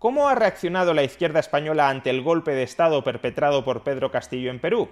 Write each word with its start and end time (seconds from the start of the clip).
¿Cómo 0.00 0.30
ha 0.30 0.34
reaccionado 0.34 0.94
la 0.94 1.02
izquierda 1.02 1.40
española 1.40 1.90
ante 1.90 2.08
el 2.08 2.22
golpe 2.22 2.52
de 2.52 2.62
Estado 2.62 3.04
perpetrado 3.04 3.66
por 3.66 3.82
Pedro 3.82 4.10
Castillo 4.10 4.50
en 4.50 4.58
Perú? 4.58 4.88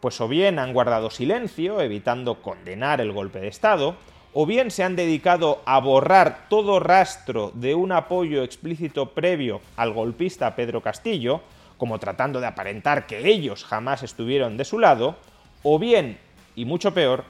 Pues 0.00 0.18
o 0.22 0.28
bien 0.28 0.58
han 0.58 0.72
guardado 0.72 1.10
silencio, 1.10 1.82
evitando 1.82 2.40
condenar 2.40 3.02
el 3.02 3.12
golpe 3.12 3.38
de 3.38 3.48
Estado, 3.48 3.96
o 4.32 4.46
bien 4.46 4.70
se 4.70 4.82
han 4.82 4.96
dedicado 4.96 5.60
a 5.66 5.78
borrar 5.78 6.46
todo 6.48 6.80
rastro 6.80 7.52
de 7.52 7.74
un 7.74 7.92
apoyo 7.92 8.42
explícito 8.42 9.10
previo 9.10 9.60
al 9.76 9.92
golpista 9.92 10.56
Pedro 10.56 10.80
Castillo, 10.80 11.42
como 11.76 11.98
tratando 11.98 12.40
de 12.40 12.46
aparentar 12.46 13.06
que 13.06 13.28
ellos 13.28 13.66
jamás 13.66 14.02
estuvieron 14.02 14.56
de 14.56 14.64
su 14.64 14.78
lado, 14.78 15.16
o 15.62 15.78
bien, 15.78 16.18
y 16.56 16.64
mucho 16.64 16.94
peor, 16.94 17.24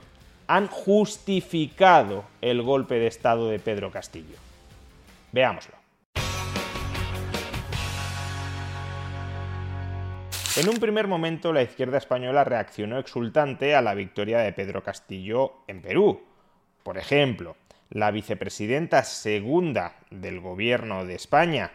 han 0.46 0.68
justificado 0.68 2.22
el 2.40 2.62
golpe 2.62 3.00
de 3.00 3.08
Estado 3.08 3.48
de 3.48 3.58
Pedro 3.58 3.90
Castillo. 3.90 4.36
Veámoslo. 5.32 5.79
En 10.56 10.68
un 10.68 10.78
primer 10.78 11.06
momento 11.06 11.52
la 11.52 11.62
izquierda 11.62 11.98
española 11.98 12.42
reaccionó 12.42 12.98
exultante 12.98 13.76
a 13.76 13.82
la 13.82 13.94
victoria 13.94 14.40
de 14.40 14.52
Pedro 14.52 14.82
Castillo 14.82 15.62
en 15.68 15.80
Perú. 15.80 16.24
Por 16.82 16.98
ejemplo, 16.98 17.56
la 17.88 18.10
vicepresidenta 18.10 19.04
segunda 19.04 19.94
del 20.10 20.40
gobierno 20.40 21.04
de 21.04 21.14
España 21.14 21.70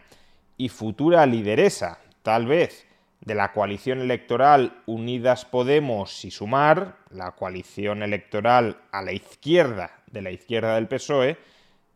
y 0.57 0.67
futura 0.67 1.25
lideresa, 1.25 1.99
tal 2.21 2.47
vez, 2.47 2.85
de 3.21 3.33
la 3.33 3.53
coalición 3.53 4.01
electoral 4.01 4.83
Unidas 4.85 5.45
Podemos 5.45 6.25
y 6.25 6.31
Sumar, 6.31 6.97
la 7.11 7.31
coalición 7.31 8.03
electoral 8.03 8.77
a 8.91 9.01
la 9.01 9.13
izquierda 9.13 9.99
de 10.07 10.21
la 10.21 10.31
izquierda 10.31 10.75
del 10.75 10.87
PSOE, 10.87 11.37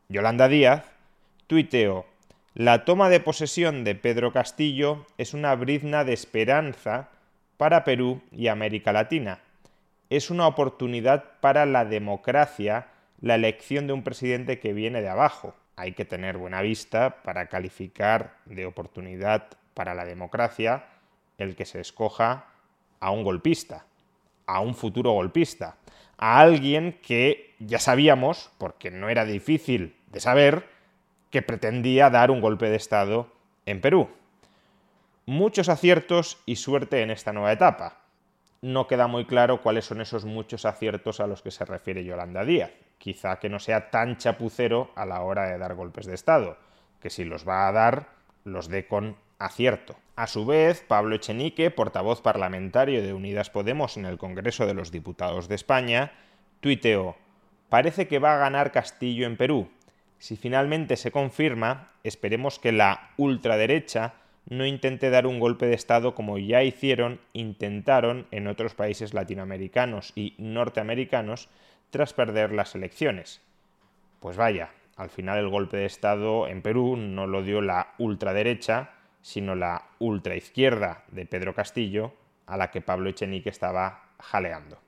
Yolanda 0.08 0.48
Díaz, 0.48 0.86
tuiteó, 1.46 2.06
la 2.56 2.84
toma 2.84 3.10
de 3.10 3.20
posesión 3.20 3.84
de 3.84 3.94
Pedro 3.94 4.34
Castillo 4.34 5.06
es 5.18 5.36
una 5.36 5.54
brizna 5.54 6.04
de 6.04 6.14
esperanza 6.14 7.10
para 7.58 7.84
Perú 7.84 8.22
y 8.32 8.48
América 8.48 8.92
Latina. 8.92 9.40
Es 10.10 10.32
una 10.32 10.48
oportunidad 10.48 11.26
para 11.42 11.68
la 11.68 11.86
democracia 11.86 12.88
la 13.22 13.36
elección 13.36 13.86
de 13.86 13.94
un 13.94 14.04
presidente 14.04 14.60
que 14.60 14.74
viene 14.74 15.02
de 15.02 15.10
abajo. 15.10 15.54
Hay 15.76 15.92
que 15.92 16.06
tener 16.06 16.38
buena 16.38 16.62
vista 16.62 17.22
para 17.22 17.48
calificar 17.48 18.38
de 18.46 18.66
oportunidad 18.66 19.50
para 19.76 19.94
la 19.94 20.06
democracia 20.06 20.86
el 21.38 21.56
que 21.56 21.66
se 21.66 21.80
escoja 21.80 22.48
a 23.00 23.12
un 23.12 23.24
golpista, 23.24 23.86
a 24.48 24.60
un 24.60 24.74
futuro 24.74 25.12
golpista, 25.12 25.78
a 26.18 26.40
alguien 26.40 27.00
que 27.04 27.56
ya 27.60 27.80
sabíamos, 27.80 28.50
porque 28.58 28.90
no 28.90 29.08
era 29.08 29.24
difícil 29.24 29.96
de 30.08 30.20
saber, 30.20 30.79
que 31.30 31.42
pretendía 31.42 32.10
dar 32.10 32.32
un 32.32 32.42
golpe 32.42 32.70
de 32.70 32.76
Estado 32.76 33.32
en 33.66 33.82
Perú. 33.82 34.10
Muchos 35.26 35.70
aciertos 35.70 36.42
y 36.46 36.56
suerte 36.56 37.02
en 37.02 37.12
esta 37.12 37.34
nueva 37.34 37.52
etapa. 37.52 38.00
No 38.62 38.88
queda 38.88 39.08
muy 39.08 39.26
claro 39.26 39.62
cuáles 39.62 39.86
son 39.86 40.02
esos 40.02 40.26
muchos 40.26 40.66
aciertos 40.66 41.20
a 41.20 41.28
los 41.28 41.42
que 41.42 41.52
se 41.52 41.66
refiere 41.66 42.04
Yolanda 42.04 42.44
Díaz. 42.44 42.72
Quizá 42.98 43.40
que 43.40 43.48
no 43.48 43.60
sea 43.60 43.90
tan 43.90 44.18
chapucero 44.18 44.92
a 44.96 45.06
la 45.06 45.22
hora 45.22 45.46
de 45.46 45.58
dar 45.58 45.76
golpes 45.76 46.06
de 46.06 46.16
Estado, 46.16 46.58
que 47.00 47.10
si 47.10 47.24
los 47.24 47.48
va 47.48 47.68
a 47.68 47.72
dar, 47.72 48.10
los 48.44 48.68
dé 48.68 48.88
con 48.88 49.16
acierto. 49.38 49.96
A 50.18 50.28
su 50.28 50.46
vez, 50.46 50.84
Pablo 50.86 51.16
Echenique, 51.16 51.72
portavoz 51.72 52.22
parlamentario 52.22 53.02
de 53.02 53.14
Unidas 53.14 53.50
Podemos 53.50 53.96
en 53.96 54.06
el 54.06 54.18
Congreso 54.18 54.66
de 54.66 54.74
los 54.74 54.92
Diputados 54.92 55.48
de 55.48 55.56
España, 55.56 56.12
tuiteó, 56.60 57.16
parece 57.70 58.10
que 58.10 58.20
va 58.20 58.36
a 58.36 58.40
ganar 58.40 58.74
Castillo 58.74 59.26
en 59.26 59.38
Perú. 59.38 59.70
Si 60.20 60.36
finalmente 60.36 60.98
se 60.98 61.12
confirma, 61.12 61.92
esperemos 62.04 62.60
que 62.60 62.72
la 62.72 63.12
ultraderecha 63.18 64.14
no 64.50 64.66
intente 64.66 65.10
dar 65.10 65.26
un 65.26 65.40
golpe 65.40 65.66
de 65.66 65.76
Estado 65.76 66.14
como 66.14 66.38
ya 66.38 66.64
hicieron, 66.64 67.20
intentaron 67.34 68.28
en 68.32 68.48
otros 68.48 68.74
países 68.74 69.14
latinoamericanos 69.14 70.12
y 70.16 70.36
norteamericanos 70.38 71.50
tras 71.90 72.14
perder 72.14 72.52
las 72.52 72.76
elecciones. 72.76 73.42
Pues 74.20 74.36
vaya, 74.36 74.72
al 74.98 75.10
final 75.10 75.40
el 75.40 75.50
golpe 75.50 75.78
de 75.78 75.86
Estado 75.86 76.48
en 76.48 76.62
Perú 76.62 76.98
no 76.98 77.26
lo 77.26 77.42
dio 77.42 77.62
la 77.62 77.94
ultraderecha, 77.98 78.92
sino 79.22 79.56
la 79.56 79.86
ultraizquierda 80.00 81.04
de 81.10 81.26
Pedro 81.26 81.54
Castillo, 81.54 82.14
a 82.46 82.58
la 82.58 82.72
que 82.72 82.82
Pablo 82.82 83.10
Echenique 83.10 83.50
estaba 83.50 84.10
jaleando. 84.20 84.80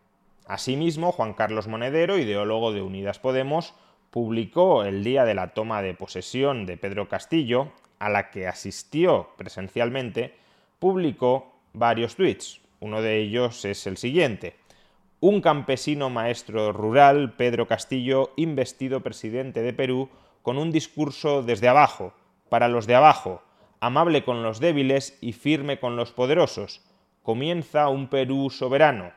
Asimismo, 0.45 1.11
Juan 1.11 1.33
Carlos 1.33 1.67
Monedero, 1.67 2.17
ideólogo 2.17 2.73
de 2.73 2.81
Unidas 2.81 3.19
Podemos, 3.19 3.75
publicó 4.11 4.83
el 4.83 5.03
día 5.03 5.25
de 5.25 5.33
la 5.33 5.53
toma 5.53 5.81
de 5.81 5.93
posesión 5.93 6.65
de 6.65 6.77
Pedro 6.77 7.07
Castillo, 7.07 7.71
a 7.97 8.09
la 8.09 8.29
que 8.29 8.47
asistió 8.47 9.29
presencialmente, 9.37 10.35
publicó 10.79 11.55
varios 11.73 12.15
tweets. 12.15 12.59
Uno 12.81 13.01
de 13.01 13.19
ellos 13.19 13.63
es 13.63 13.87
el 13.87 13.97
siguiente. 13.97 14.55
Un 15.21 15.39
campesino 15.39 16.09
maestro 16.09 16.73
rural, 16.73 17.33
Pedro 17.33 17.67
Castillo, 17.67 18.33
investido 18.35 19.01
presidente 19.01 19.61
de 19.61 19.71
Perú, 19.71 20.09
con 20.41 20.57
un 20.57 20.71
discurso 20.71 21.43
desde 21.43 21.67
abajo, 21.67 22.13
para 22.49 22.67
los 22.67 22.87
de 22.87 22.95
abajo, 22.95 23.41
amable 23.79 24.23
con 24.25 24.43
los 24.43 24.59
débiles 24.59 25.17
y 25.21 25.33
firme 25.33 25.79
con 25.79 25.95
los 25.95 26.11
poderosos. 26.11 26.81
Comienza 27.23 27.87
un 27.87 28.07
Perú 28.07 28.49
soberano. 28.49 29.13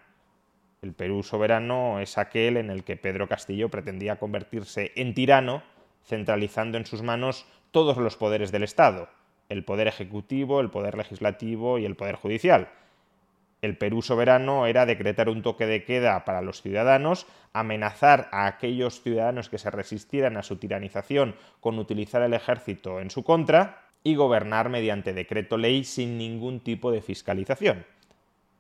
El 0.84 0.92
Perú 0.92 1.22
soberano 1.22 1.98
es 1.98 2.18
aquel 2.18 2.58
en 2.58 2.68
el 2.68 2.84
que 2.84 2.98
Pedro 2.98 3.26
Castillo 3.26 3.70
pretendía 3.70 4.16
convertirse 4.16 4.92
en 4.96 5.14
tirano, 5.14 5.62
centralizando 6.04 6.76
en 6.76 6.84
sus 6.84 7.00
manos 7.00 7.46
todos 7.70 7.96
los 7.96 8.18
poderes 8.18 8.52
del 8.52 8.64
Estado, 8.64 9.08
el 9.48 9.64
poder 9.64 9.88
ejecutivo, 9.88 10.60
el 10.60 10.68
poder 10.68 10.94
legislativo 10.98 11.78
y 11.78 11.86
el 11.86 11.96
poder 11.96 12.16
judicial. 12.16 12.68
El 13.62 13.78
Perú 13.78 14.02
soberano 14.02 14.66
era 14.66 14.84
decretar 14.84 15.30
un 15.30 15.40
toque 15.40 15.64
de 15.64 15.84
queda 15.84 16.22
para 16.26 16.42
los 16.42 16.60
ciudadanos, 16.60 17.26
amenazar 17.54 18.28
a 18.30 18.44
aquellos 18.44 19.00
ciudadanos 19.00 19.48
que 19.48 19.56
se 19.56 19.70
resistieran 19.70 20.36
a 20.36 20.42
su 20.42 20.56
tiranización 20.56 21.34
con 21.60 21.78
utilizar 21.78 22.20
el 22.20 22.34
ejército 22.34 23.00
en 23.00 23.08
su 23.08 23.24
contra, 23.24 23.88
y 24.02 24.16
gobernar 24.16 24.68
mediante 24.68 25.14
decreto 25.14 25.56
ley 25.56 25.84
sin 25.84 26.18
ningún 26.18 26.60
tipo 26.60 26.92
de 26.92 27.00
fiscalización. 27.00 27.86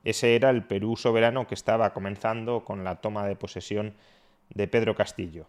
Ese 0.04 0.36
era 0.36 0.50
el 0.50 0.62
Perú 0.62 0.96
soberano 0.96 1.46
que 1.46 1.54
estaba 1.54 1.92
comenzando 1.94 2.64
con 2.64 2.84
la 2.84 2.96
toma 2.96 3.26
de 3.26 3.36
posesión 3.36 3.94
de 4.50 4.68
Pedro 4.68 4.94
Castillo. 4.94 5.46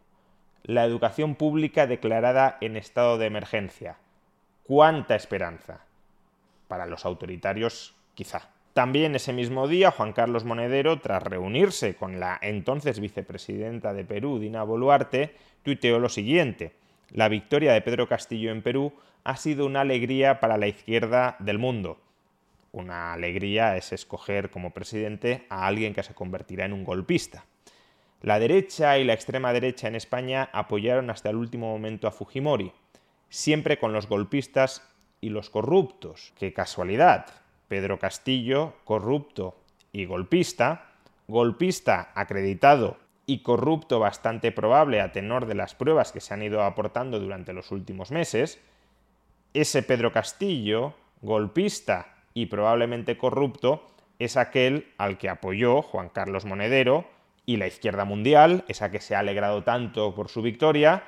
La 0.64 0.86
educación 0.86 1.36
pública 1.36 1.88
declarada 1.88 2.58
en 2.62 2.78
estado 2.78 3.18
de 3.18 3.28
emergencia. 3.28 3.98
¿Cuánta 4.64 5.16
esperanza? 5.16 5.86
Para 6.68 6.86
los 6.86 7.06
autoritarios, 7.06 7.96
quizá. 8.16 8.50
También 8.74 9.16
ese 9.16 9.32
mismo 9.32 9.68
día, 9.68 9.92
Juan 9.92 10.12
Carlos 10.12 10.44
Monedero, 10.44 11.00
tras 11.00 11.24
reunirse 11.24 11.96
con 11.96 12.20
la 12.20 12.40
entonces 12.42 13.00
vicepresidenta 13.00 13.94
de 13.94 14.06
Perú, 14.06 14.40
Dina 14.40 14.64
Boluarte, 14.64 15.36
tuiteó 15.64 16.00
lo 16.00 16.10
siguiente. 16.10 16.74
La 17.12 17.30
victoria 17.30 17.74
de 17.74 17.82
Pedro 17.82 18.08
Castillo 18.08 18.52
en 18.52 18.62
Perú 18.62 18.94
ha 19.24 19.38
sido 19.38 19.66
una 19.66 19.82
alegría 19.82 20.40
para 20.40 20.58
la 20.58 20.68
izquierda 20.68 21.36
del 21.40 21.60
mundo. 21.60 22.00
Una 22.76 23.14
alegría 23.14 23.78
es 23.78 23.94
escoger 23.94 24.50
como 24.50 24.72
presidente 24.72 25.46
a 25.50 25.66
alguien 25.66 25.94
que 25.94 26.04
se 26.04 26.14
convertirá 26.14 26.66
en 26.66 26.74
un 26.74 26.84
golpista. 26.84 27.46
La 28.22 28.38
derecha 28.38 28.98
y 28.98 29.06
la 29.06 29.14
extrema 29.14 29.54
derecha 29.54 29.88
en 29.88 29.96
España 29.96 30.50
apoyaron 30.52 31.10
hasta 31.10 31.30
el 31.30 31.38
último 31.38 31.72
momento 31.72 32.06
a 32.06 32.12
Fujimori, 32.12 32.74
siempre 33.30 33.80
con 33.80 33.94
los 33.94 34.10
golpistas 34.10 34.86
y 35.22 35.30
los 35.30 35.50
corruptos. 35.50 36.34
¡Qué 36.38 36.52
casualidad! 36.52 37.28
Pedro 37.70 37.98
Castillo, 37.98 38.74
corrupto 38.84 39.56
y 39.94 40.04
golpista, 40.04 40.96
golpista 41.30 42.12
acreditado 42.14 42.98
y 43.26 43.40
corrupto 43.40 44.02
bastante 44.02 44.52
probable 44.52 45.00
a 45.00 45.14
tenor 45.14 45.46
de 45.46 45.56
las 45.56 45.76
pruebas 45.76 46.12
que 46.12 46.20
se 46.20 46.34
han 46.34 46.44
ido 46.44 46.62
aportando 46.62 47.22
durante 47.22 47.54
los 47.54 47.72
últimos 47.72 48.12
meses, 48.12 48.60
ese 49.54 49.82
Pedro 49.82 50.12
Castillo, 50.12 50.94
golpista 51.22 52.15
y 52.36 52.46
probablemente 52.46 53.18
corrupto, 53.18 53.82
es 54.20 54.38
aquel 54.38 54.94
al 55.00 55.18
que 55.18 55.30
apoyó 55.30 55.82
Juan 55.82 56.10
Carlos 56.10 56.46
Monedero 56.46 57.06
y 57.46 57.58
la 57.58 57.66
izquierda 57.66 58.06
mundial, 58.06 58.64
esa 58.68 58.92
que 58.92 59.00
se 59.00 59.16
ha 59.16 59.20
alegrado 59.20 59.64
tanto 59.64 60.14
por 60.14 60.30
su 60.30 60.42
victoria, 60.42 61.04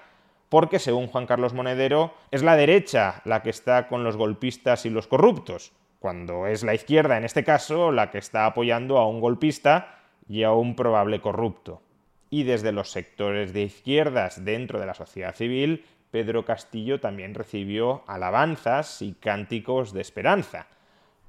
porque 0.50 0.80
según 0.80 1.08
Juan 1.08 1.28
Carlos 1.28 1.54
Monedero 1.54 2.14
es 2.32 2.44
la 2.44 2.56
derecha 2.56 3.22
la 3.26 3.44
que 3.44 3.50
está 3.50 3.88
con 3.88 4.04
los 4.04 4.18
golpistas 4.18 4.86
y 4.86 4.90
los 4.90 5.08
corruptos, 5.08 5.74
cuando 6.00 6.48
es 6.48 6.64
la 6.64 6.74
izquierda 6.74 7.18
en 7.18 7.26
este 7.26 7.44
caso 7.44 7.92
la 7.92 8.10
que 8.10 8.18
está 8.20 8.46
apoyando 8.46 8.98
a 8.98 9.08
un 9.08 9.20
golpista 9.20 10.00
y 10.30 10.44
a 10.44 10.54
un 10.54 10.76
probable 10.76 11.20
corrupto. 11.20 11.82
Y 12.30 12.44
desde 12.44 12.72
los 12.72 12.92
sectores 12.92 13.54
de 13.54 13.64
izquierdas 13.64 14.44
dentro 14.46 14.80
de 14.80 14.86
la 14.86 14.94
sociedad 14.94 15.36
civil, 15.36 15.86
Pedro 16.12 16.46
Castillo 16.46 17.00
también 17.00 17.34
recibió 17.34 18.04
alabanzas 18.08 19.02
y 19.02 19.14
cánticos 19.14 19.94
de 19.94 20.02
esperanza. 20.02 20.68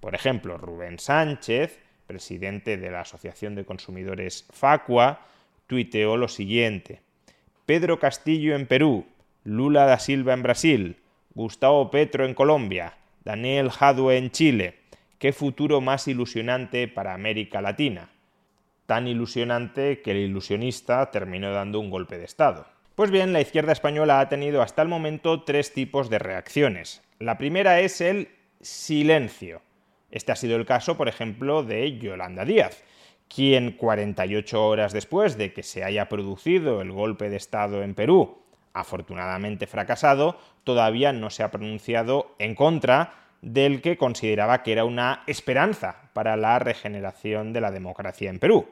Por 0.00 0.14
ejemplo, 0.14 0.58
Rubén 0.58 0.98
Sánchez, 0.98 1.80
presidente 2.06 2.76
de 2.76 2.90
la 2.90 3.00
Asociación 3.00 3.54
de 3.54 3.64
Consumidores 3.64 4.46
Facua, 4.52 5.26
tuiteó 5.66 6.16
lo 6.16 6.28
siguiente. 6.28 7.02
Pedro 7.66 7.98
Castillo 7.98 8.54
en 8.56 8.66
Perú, 8.66 9.06
Lula 9.44 9.84
da 9.84 9.98
Silva 9.98 10.34
en 10.34 10.42
Brasil, 10.42 10.96
Gustavo 11.34 11.90
Petro 11.90 12.24
en 12.24 12.34
Colombia, 12.34 12.96
Daniel 13.24 13.70
Jadue 13.70 14.16
en 14.16 14.30
Chile. 14.30 14.78
Qué 15.18 15.32
futuro 15.32 15.80
más 15.80 16.08
ilusionante 16.08 16.88
para 16.88 17.12
América 17.12 17.60
Latina. 17.60 18.10
Tan 18.86 19.06
ilusionante 19.06 20.00
que 20.00 20.12
el 20.12 20.18
ilusionista 20.18 21.10
terminó 21.10 21.52
dando 21.52 21.80
un 21.80 21.90
golpe 21.90 22.18
de 22.18 22.24
Estado. 22.24 22.66
Pues 22.94 23.10
bien, 23.10 23.32
la 23.32 23.40
izquierda 23.40 23.72
española 23.72 24.20
ha 24.20 24.28
tenido 24.28 24.62
hasta 24.62 24.82
el 24.82 24.88
momento 24.88 25.42
tres 25.42 25.72
tipos 25.72 26.08
de 26.08 26.18
reacciones. 26.18 27.02
La 27.18 27.36
primera 27.36 27.80
es 27.80 28.00
el 28.00 28.28
silencio. 28.60 29.60
Este 30.10 30.32
ha 30.32 30.36
sido 30.36 30.56
el 30.56 30.66
caso, 30.66 30.96
por 30.96 31.08
ejemplo, 31.08 31.62
de 31.62 31.98
Yolanda 31.98 32.44
Díaz, 32.44 32.82
quien 33.28 33.72
48 33.72 34.66
horas 34.66 34.92
después 34.92 35.36
de 35.36 35.52
que 35.52 35.62
se 35.62 35.84
haya 35.84 36.08
producido 36.08 36.80
el 36.80 36.92
golpe 36.92 37.28
de 37.28 37.36
Estado 37.36 37.82
en 37.82 37.94
Perú, 37.94 38.38
afortunadamente 38.72 39.66
fracasado, 39.66 40.38
todavía 40.64 41.12
no 41.12 41.30
se 41.30 41.42
ha 41.42 41.50
pronunciado 41.50 42.34
en 42.38 42.54
contra 42.54 43.14
del 43.42 43.82
que 43.82 43.96
consideraba 43.96 44.62
que 44.62 44.72
era 44.72 44.84
una 44.84 45.22
esperanza 45.26 46.10
para 46.12 46.36
la 46.36 46.58
regeneración 46.58 47.52
de 47.52 47.60
la 47.60 47.70
democracia 47.70 48.30
en 48.30 48.38
Perú. 48.38 48.68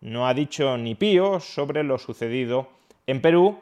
No 0.00 0.26
ha 0.26 0.34
dicho 0.34 0.76
ni 0.76 0.94
pío 0.94 1.40
sobre 1.40 1.84
lo 1.84 1.98
sucedido 1.98 2.68
en 3.06 3.20
Perú, 3.20 3.58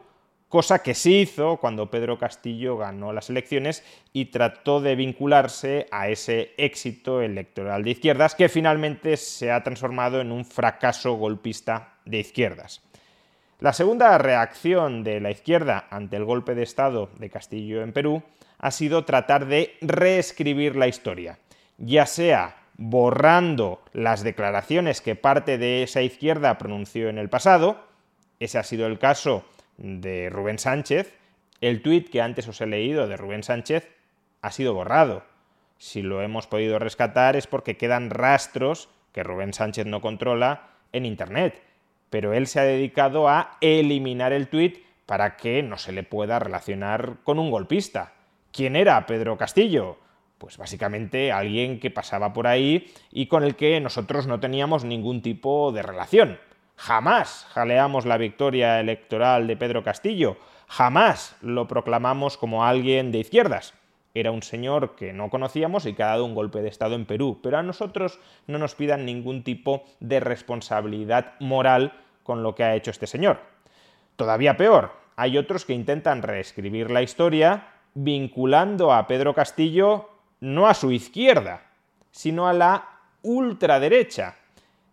cosa 0.50 0.82
que 0.82 0.94
sí 0.94 1.20
hizo 1.20 1.58
cuando 1.58 1.90
Pedro 1.90 2.18
Castillo 2.18 2.76
ganó 2.76 3.12
las 3.12 3.30
elecciones 3.30 3.84
y 4.12 4.26
trató 4.26 4.80
de 4.80 4.96
vincularse 4.96 5.86
a 5.92 6.08
ese 6.08 6.52
éxito 6.58 7.22
electoral 7.22 7.84
de 7.84 7.92
izquierdas 7.92 8.34
que 8.34 8.48
finalmente 8.48 9.16
se 9.16 9.52
ha 9.52 9.62
transformado 9.62 10.20
en 10.20 10.32
un 10.32 10.44
fracaso 10.44 11.14
golpista 11.14 11.94
de 12.04 12.18
izquierdas. 12.18 12.82
La 13.60 13.72
segunda 13.72 14.18
reacción 14.18 15.04
de 15.04 15.20
la 15.20 15.30
izquierda 15.30 15.86
ante 15.88 16.16
el 16.16 16.24
golpe 16.24 16.56
de 16.56 16.64
Estado 16.64 17.10
de 17.18 17.30
Castillo 17.30 17.82
en 17.82 17.92
Perú 17.92 18.24
ha 18.58 18.72
sido 18.72 19.04
tratar 19.04 19.46
de 19.46 19.76
reescribir 19.80 20.74
la 20.74 20.88
historia, 20.88 21.38
ya 21.78 22.06
sea 22.06 22.56
borrando 22.76 23.82
las 23.92 24.24
declaraciones 24.24 25.00
que 25.00 25.14
parte 25.14 25.58
de 25.58 25.84
esa 25.84 26.02
izquierda 26.02 26.58
pronunció 26.58 27.08
en 27.08 27.18
el 27.18 27.28
pasado, 27.28 27.84
ese 28.40 28.58
ha 28.58 28.64
sido 28.64 28.88
el 28.88 28.98
caso 28.98 29.44
de 29.80 30.30
Rubén 30.30 30.58
Sánchez, 30.58 31.12
el 31.60 31.82
tuit 31.82 32.08
que 32.08 32.22
antes 32.22 32.46
os 32.46 32.60
he 32.60 32.66
leído 32.66 33.08
de 33.08 33.16
Rubén 33.16 33.42
Sánchez 33.42 33.88
ha 34.42 34.52
sido 34.52 34.74
borrado. 34.74 35.24
Si 35.78 36.02
lo 36.02 36.22
hemos 36.22 36.46
podido 36.46 36.78
rescatar 36.78 37.36
es 37.36 37.46
porque 37.46 37.76
quedan 37.76 38.10
rastros 38.10 38.88
que 39.12 39.24
Rubén 39.24 39.52
Sánchez 39.52 39.86
no 39.86 40.00
controla 40.00 40.68
en 40.92 41.06
Internet, 41.06 41.60
pero 42.10 42.32
él 42.32 42.46
se 42.46 42.60
ha 42.60 42.64
dedicado 42.64 43.28
a 43.28 43.56
eliminar 43.60 44.32
el 44.32 44.48
tuit 44.48 44.84
para 45.06 45.36
que 45.36 45.62
no 45.62 45.78
se 45.78 45.92
le 45.92 46.02
pueda 46.02 46.38
relacionar 46.38 47.16
con 47.24 47.38
un 47.38 47.50
golpista. 47.50 48.12
¿Quién 48.52 48.76
era 48.76 49.06
Pedro 49.06 49.36
Castillo? 49.36 49.98
Pues 50.38 50.56
básicamente 50.56 51.32
alguien 51.32 51.80
que 51.80 51.90
pasaba 51.90 52.32
por 52.32 52.46
ahí 52.46 52.92
y 53.10 53.26
con 53.26 53.42
el 53.42 53.56
que 53.56 53.80
nosotros 53.80 54.26
no 54.26 54.40
teníamos 54.40 54.84
ningún 54.84 55.22
tipo 55.22 55.72
de 55.72 55.82
relación. 55.82 56.38
Jamás 56.80 57.46
jaleamos 57.52 58.06
la 58.06 58.16
victoria 58.16 58.80
electoral 58.80 59.46
de 59.46 59.54
Pedro 59.54 59.84
Castillo, 59.84 60.38
jamás 60.66 61.36
lo 61.42 61.68
proclamamos 61.68 62.38
como 62.38 62.64
alguien 62.64 63.12
de 63.12 63.18
izquierdas. 63.18 63.74
Era 64.14 64.30
un 64.30 64.42
señor 64.42 64.96
que 64.96 65.12
no 65.12 65.28
conocíamos 65.28 65.84
y 65.84 65.92
que 65.92 66.02
ha 66.02 66.06
dado 66.06 66.24
un 66.24 66.34
golpe 66.34 66.62
de 66.62 66.70
Estado 66.70 66.94
en 66.94 67.04
Perú, 67.04 67.38
pero 67.42 67.58
a 67.58 67.62
nosotros 67.62 68.18
no 68.46 68.56
nos 68.56 68.76
pidan 68.76 69.04
ningún 69.04 69.44
tipo 69.44 69.84
de 70.00 70.20
responsabilidad 70.20 71.34
moral 71.38 71.92
con 72.22 72.42
lo 72.42 72.54
que 72.54 72.64
ha 72.64 72.74
hecho 72.74 72.90
este 72.90 73.06
señor. 73.06 73.40
Todavía 74.16 74.56
peor, 74.56 74.92
hay 75.16 75.36
otros 75.36 75.66
que 75.66 75.74
intentan 75.74 76.22
reescribir 76.22 76.90
la 76.90 77.02
historia 77.02 77.74
vinculando 77.92 78.94
a 78.94 79.06
Pedro 79.06 79.34
Castillo 79.34 80.08
no 80.40 80.66
a 80.66 80.72
su 80.72 80.92
izquierda, 80.92 81.60
sino 82.10 82.48
a 82.48 82.54
la 82.54 82.88
ultraderecha. 83.20 84.39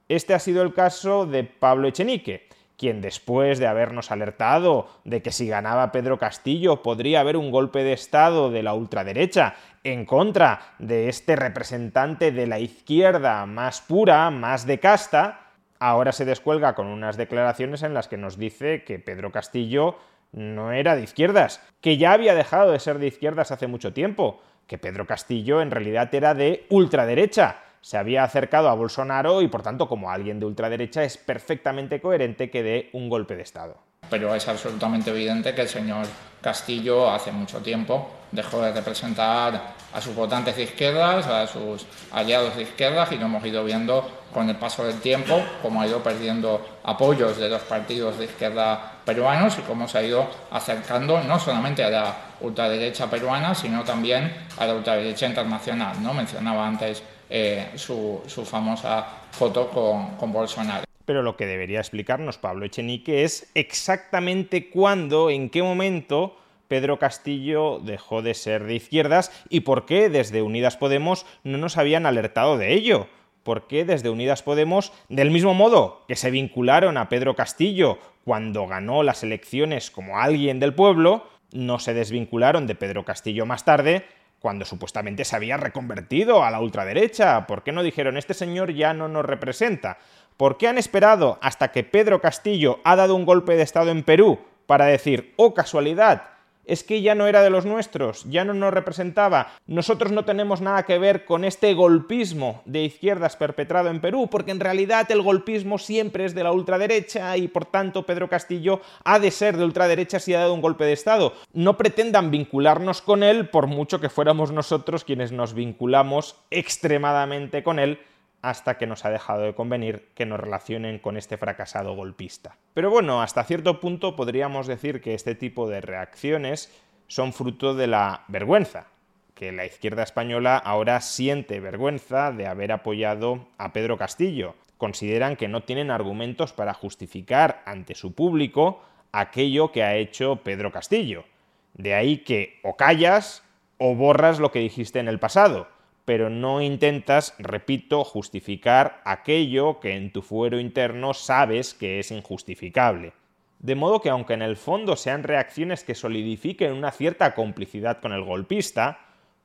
Este 0.09 0.33
ha 0.33 0.39
sido 0.39 0.61
el 0.61 0.73
caso 0.73 1.25
de 1.25 1.43
Pablo 1.43 1.87
Echenique, 1.87 2.47
quien 2.77 3.01
después 3.01 3.59
de 3.59 3.67
habernos 3.67 4.11
alertado 4.11 4.87
de 5.03 5.21
que 5.21 5.31
si 5.31 5.47
ganaba 5.47 5.91
Pedro 5.91 6.17
Castillo 6.17 6.81
podría 6.81 7.19
haber 7.19 7.35
un 7.35 7.51
golpe 7.51 7.83
de 7.83 7.93
Estado 7.93 8.49
de 8.49 8.63
la 8.63 8.73
ultraderecha 8.73 9.55
en 9.83 10.05
contra 10.05 10.75
de 10.79 11.09
este 11.09 11.35
representante 11.35 12.31
de 12.31 12.47
la 12.47 12.59
izquierda 12.59 13.45
más 13.45 13.81
pura, 13.81 14.29
más 14.29 14.65
de 14.65 14.79
casta, 14.79 15.51
ahora 15.79 16.11
se 16.11 16.25
descuelga 16.25 16.75
con 16.75 16.87
unas 16.87 17.17
declaraciones 17.17 17.83
en 17.83 17.93
las 17.93 18.07
que 18.07 18.17
nos 18.17 18.37
dice 18.37 18.83
que 18.83 18.99
Pedro 18.99 19.31
Castillo 19.31 19.97
no 20.31 20.71
era 20.71 20.95
de 20.95 21.03
izquierdas, 21.03 21.61
que 21.81 21.97
ya 21.97 22.13
había 22.13 22.35
dejado 22.35 22.71
de 22.71 22.79
ser 22.79 22.99
de 22.99 23.07
izquierdas 23.07 23.51
hace 23.51 23.67
mucho 23.67 23.93
tiempo, 23.93 24.41
que 24.67 24.77
Pedro 24.77 25.07
Castillo 25.07 25.61
en 25.61 25.71
realidad 25.71 26.13
era 26.13 26.33
de 26.33 26.65
ultraderecha, 26.69 27.57
se 27.81 27.97
había 27.97 28.23
acercado 28.23 28.69
a 28.69 28.73
Bolsonaro 28.73 29.41
y 29.41 29.47
por 29.47 29.63
tanto 29.63 29.87
como 29.87 30.11
alguien 30.11 30.39
de 30.39 30.45
ultraderecha 30.45 31.03
es 31.03 31.17
perfectamente 31.17 32.01
coherente 32.01 32.49
que 32.49 32.63
dé 32.63 32.89
un 32.93 33.09
golpe 33.09 33.35
de 33.35 33.43
Estado. 33.43 33.77
Pero 34.09 34.33
es 34.33 34.47
absolutamente 34.47 35.09
evidente 35.09 35.53
que 35.53 35.61
el 35.61 35.67
señor 35.67 36.05
Castillo 36.41 37.09
hace 37.09 37.31
mucho 37.31 37.59
tiempo 37.59 38.09
dejó 38.31 38.61
de 38.61 38.71
representar 38.71 39.75
a 39.93 40.01
sus 40.01 40.15
votantes 40.15 40.55
de 40.55 40.63
izquierdas, 40.63 41.27
a 41.27 41.47
sus 41.47 41.85
aliados 42.11 42.55
de 42.55 42.63
izquierdas 42.63 43.11
y 43.11 43.17
lo 43.17 43.25
hemos 43.25 43.43
ido 43.45 43.63
viendo 43.63 44.07
con 44.33 44.49
el 44.49 44.55
paso 44.55 44.85
del 44.85 44.99
tiempo, 44.99 45.41
cómo 45.61 45.81
ha 45.81 45.87
ido 45.87 46.03
perdiendo 46.03 46.65
apoyos 46.83 47.37
de 47.37 47.49
los 47.49 47.61
partidos 47.63 48.17
de 48.17 48.25
izquierda 48.25 48.99
peruanos 49.05 49.57
y 49.57 49.61
cómo 49.61 49.87
se 49.87 49.97
ha 49.97 50.03
ido 50.03 50.27
acercando 50.51 51.21
no 51.21 51.39
solamente 51.39 51.83
a 51.83 51.89
la 51.89 52.15
ultraderecha 52.41 53.09
peruana, 53.09 53.55
sino 53.55 53.83
también 53.83 54.33
a 54.57 54.65
la 54.65 54.75
ultraderecha 54.75 55.25
internacional. 55.25 56.01
¿no? 56.03 56.13
Mencionaba 56.13 56.67
antes 56.67 57.01
eh, 57.29 57.71
su, 57.75 58.21
famosa 58.45 59.05
foto 59.31 59.69
con, 59.69 60.31
Bolsonaro. 60.31 60.85
Pero 61.05 61.23
lo 61.23 61.37
que 61.37 61.45
debería 61.45 61.79
explicarnos 61.79 62.37
Pablo 62.37 62.65
Echenique 62.65 63.23
es 63.23 63.49
exactamente 63.53 64.69
cuándo, 64.69 65.29
en 65.29 65.49
qué 65.49 65.63
momento 65.63 66.37
Pedro 66.67 66.99
Castillo 66.99 67.79
dejó 67.79 68.21
de 68.21 68.33
ser 68.33 68.65
de 68.65 68.75
izquierdas 68.75 69.31
y 69.49 69.61
por 69.61 69.85
qué 69.85 70.09
desde 70.09 70.41
Unidas 70.41 70.75
Podemos 70.77 71.25
no 71.43 71.57
nos 71.57 71.77
habían 71.77 72.05
alertado 72.05 72.57
de 72.57 72.73
ello. 72.73 73.07
¿Por 73.43 73.67
qué 73.67 73.85
desde 73.85 74.09
Unidas 74.09 74.43
Podemos, 74.43 74.91
del 75.07 75.31
mismo 75.31 75.53
modo 75.53 76.03
que 76.09 76.17
se 76.17 76.31
vincularon 76.31 76.97
a 76.97 77.07
Pedro 77.07 77.35
Castillo 77.35 77.97
cuando 78.25 78.67
ganó 78.67 79.03
las 79.03 79.23
elecciones 79.23 79.89
como 79.89 80.19
alguien 80.19 80.59
del 80.59 80.73
pueblo, 80.73 81.25
no 81.53 81.79
se 81.79 81.93
desvincularon 81.93 82.67
de 82.67 82.75
Pedro 82.75 83.05
Castillo 83.05 83.45
más 83.45 83.63
tarde 83.63 84.05
cuando 84.47 84.63
supuestamente 84.63 85.25
se 85.25 85.35
había 85.35 85.57
reconvertido 85.57 86.41
a 86.41 86.49
la 86.49 86.61
ultraderecha? 86.61 87.45
¿Por 87.47 87.63
qué 87.63 87.73
no 87.73 87.83
dijeron, 87.83 88.15
este 88.15 88.33
señor 88.33 88.71
ya 88.71 88.93
no 88.93 89.09
nos 89.09 89.25
representa? 89.25 89.97
¿Por 90.37 90.57
qué 90.57 90.69
han 90.69 90.77
esperado 90.77 91.37
hasta 91.41 91.73
que 91.73 91.83
Pedro 91.83 92.21
Castillo 92.21 92.79
ha 92.85 92.95
dado 92.95 93.15
un 93.15 93.25
golpe 93.25 93.57
de 93.57 93.63
Estado 93.63 93.91
en 93.91 94.03
Perú 94.03 94.39
para 94.65 94.85
decir, 94.85 95.33
oh 95.35 95.53
casualidad, 95.53 96.36
es 96.67 96.83
que 96.83 97.01
ya 97.01 97.15
no 97.15 97.25
era 97.27 97.41
de 97.41 97.49
los 97.49 97.65
nuestros, 97.65 98.25
ya 98.25 98.45
no 98.45 98.53
nos 98.53 98.73
representaba. 98.73 99.53
Nosotros 99.65 100.11
no 100.11 100.25
tenemos 100.25 100.61
nada 100.61 100.83
que 100.83 100.99
ver 100.99 101.25
con 101.25 101.45
este 101.45 101.73
golpismo 101.73 102.61
de 102.65 102.83
izquierdas 102.83 103.35
perpetrado 103.35 103.89
en 103.89 104.01
Perú, 104.01 104.27
porque 104.29 104.51
en 104.51 104.59
realidad 104.59 105.09
el 105.11 105.21
golpismo 105.21 105.77
siempre 105.77 106.25
es 106.25 106.35
de 106.35 106.43
la 106.43 106.51
ultraderecha 106.51 107.37
y 107.37 107.47
por 107.47 107.65
tanto 107.65 108.05
Pedro 108.05 108.29
Castillo 108.29 108.81
ha 109.03 109.19
de 109.19 109.31
ser 109.31 109.57
de 109.57 109.63
ultraderecha 109.63 110.19
si 110.19 110.33
ha 110.33 110.39
dado 110.39 110.53
un 110.53 110.61
golpe 110.61 110.83
de 110.83 110.93
Estado. 110.93 111.33
No 111.53 111.77
pretendan 111.77 112.29
vincularnos 112.29 113.01
con 113.01 113.23
él 113.23 113.49
por 113.49 113.67
mucho 113.67 114.01
que 114.01 114.09
fuéramos 114.09 114.51
nosotros 114.51 115.03
quienes 115.03 115.31
nos 115.31 115.53
vinculamos 115.53 116.35
extremadamente 116.51 117.63
con 117.63 117.79
él 117.79 117.99
hasta 118.41 118.77
que 118.77 118.87
nos 118.87 119.05
ha 119.05 119.09
dejado 119.09 119.41
de 119.41 119.55
convenir 119.55 120.09
que 120.13 120.25
nos 120.25 120.39
relacionen 120.39 120.99
con 120.99 121.17
este 121.17 121.37
fracasado 121.37 121.95
golpista. 121.95 122.57
Pero 122.73 122.89
bueno, 122.89 123.21
hasta 123.21 123.43
cierto 123.43 123.79
punto 123.79 124.15
podríamos 124.15 124.67
decir 124.67 125.01
que 125.01 125.13
este 125.13 125.35
tipo 125.35 125.67
de 125.67 125.81
reacciones 125.81 126.71
son 127.07 127.33
fruto 127.33 127.73
de 127.73 127.87
la 127.87 128.23
vergüenza, 128.27 128.87
que 129.33 129.51
la 129.51 129.65
izquierda 129.65 130.03
española 130.03 130.57
ahora 130.57 131.01
siente 131.01 131.59
vergüenza 131.59 132.31
de 132.31 132.47
haber 132.47 132.71
apoyado 132.71 133.47
a 133.57 133.73
Pedro 133.73 133.97
Castillo. 133.97 134.55
Consideran 134.77 135.35
que 135.35 135.47
no 135.47 135.63
tienen 135.63 135.89
argumentos 135.89 136.53
para 136.53 136.73
justificar 136.73 137.63
ante 137.65 137.95
su 137.95 138.13
público 138.13 138.81
aquello 139.11 139.71
que 139.71 139.83
ha 139.83 139.95
hecho 139.95 140.37
Pedro 140.43 140.71
Castillo. 140.71 141.25
De 141.73 141.93
ahí 141.93 142.19
que 142.19 142.59
o 142.63 142.75
callas 142.75 143.43
o 143.77 143.95
borras 143.95 144.39
lo 144.39 144.51
que 144.51 144.59
dijiste 144.59 144.99
en 144.99 145.07
el 145.07 145.19
pasado, 145.19 145.67
pero 146.07 146.29
no 146.29 146.61
intentas, 146.61 147.35
repito, 147.37 148.05
justificar 148.05 149.01
aquello 149.03 149.81
que 149.81 149.91
en 149.91 150.13
tu 150.13 150.21
fuero 150.21 150.57
interno 150.57 151.13
sabes 151.13 151.73
que 151.73 151.99
es 151.99 152.11
injustificable. 152.11 153.11
De 153.59 153.75
modo 153.75 153.99
que 153.99 154.09
aunque 154.09 154.33
en 154.33 154.41
el 154.41 154.55
fondo 154.55 154.95
sean 154.95 155.23
reacciones 155.23 155.83
que 155.83 155.95
solidifiquen 155.95 156.71
una 156.71 156.91
cierta 156.91 157.35
complicidad 157.35 157.99
con 157.99 158.13
el 158.13 158.23
golpista, 158.23 158.99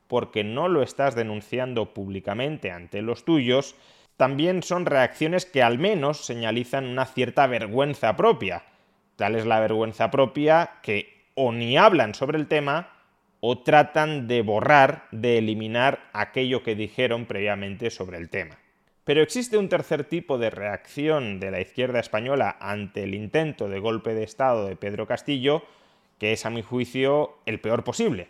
porque 0.07 0.45
no 0.45 0.69
lo 0.69 0.85
estás 0.85 1.16
denunciando 1.16 1.92
públicamente 1.92 2.71
ante 2.71 3.02
los 3.02 3.25
tuyos, 3.25 3.75
también 4.16 4.62
son 4.62 4.87
reacciones 4.87 5.47
que 5.47 5.64
al 5.64 5.81
menos 5.81 6.25
señalizan 6.25 6.87
una 6.87 7.07
cierta 7.07 7.49
vergüenza 7.49 8.14
propia. 8.14 8.62
Tal 9.16 9.35
es 9.35 9.47
la 9.47 9.59
vergüenza 9.59 10.12
propia 10.12 10.75
que 10.85 11.26
o 11.35 11.50
ni 11.50 11.76
hablan 11.76 12.14
sobre 12.14 12.38
el 12.38 12.47
tema 12.47 13.01
o 13.44 13.58
tratan 13.58 14.28
de 14.28 14.40
borrar, 14.40 15.08
de 15.11 15.38
eliminar 15.38 16.08
aquello 16.12 16.62
que 16.62 16.76
dijeron 16.76 17.26
previamente 17.26 17.90
sobre 17.90 18.18
el 18.18 18.30
tema. 18.30 18.56
Pero 19.02 19.20
existe 19.20 19.58
un 19.58 19.68
tercer 19.68 20.04
tipo 20.04 20.38
de 20.38 20.49
reacción 20.49 21.40
de 21.40 21.50
la 21.50 21.61
izquierda 21.61 21.99
española 21.99 22.56
ante 22.61 23.02
el 23.02 23.16
intento 23.16 23.68
de 23.68 23.80
golpe 23.80 24.14
de 24.14 24.22
Estado 24.22 24.68
de 24.68 24.76
Pedro 24.76 25.08
Castillo, 25.08 25.64
que 26.18 26.32
es 26.32 26.46
a 26.46 26.50
mi 26.50 26.62
juicio 26.62 27.37
el 27.44 27.58
peor 27.58 27.82
posible, 27.82 28.28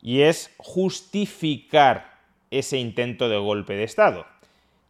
y 0.00 0.22
es 0.22 0.50
justificar 0.56 2.18
ese 2.50 2.78
intento 2.78 3.28
de 3.28 3.36
golpe 3.36 3.74
de 3.74 3.84
Estado. 3.84 4.24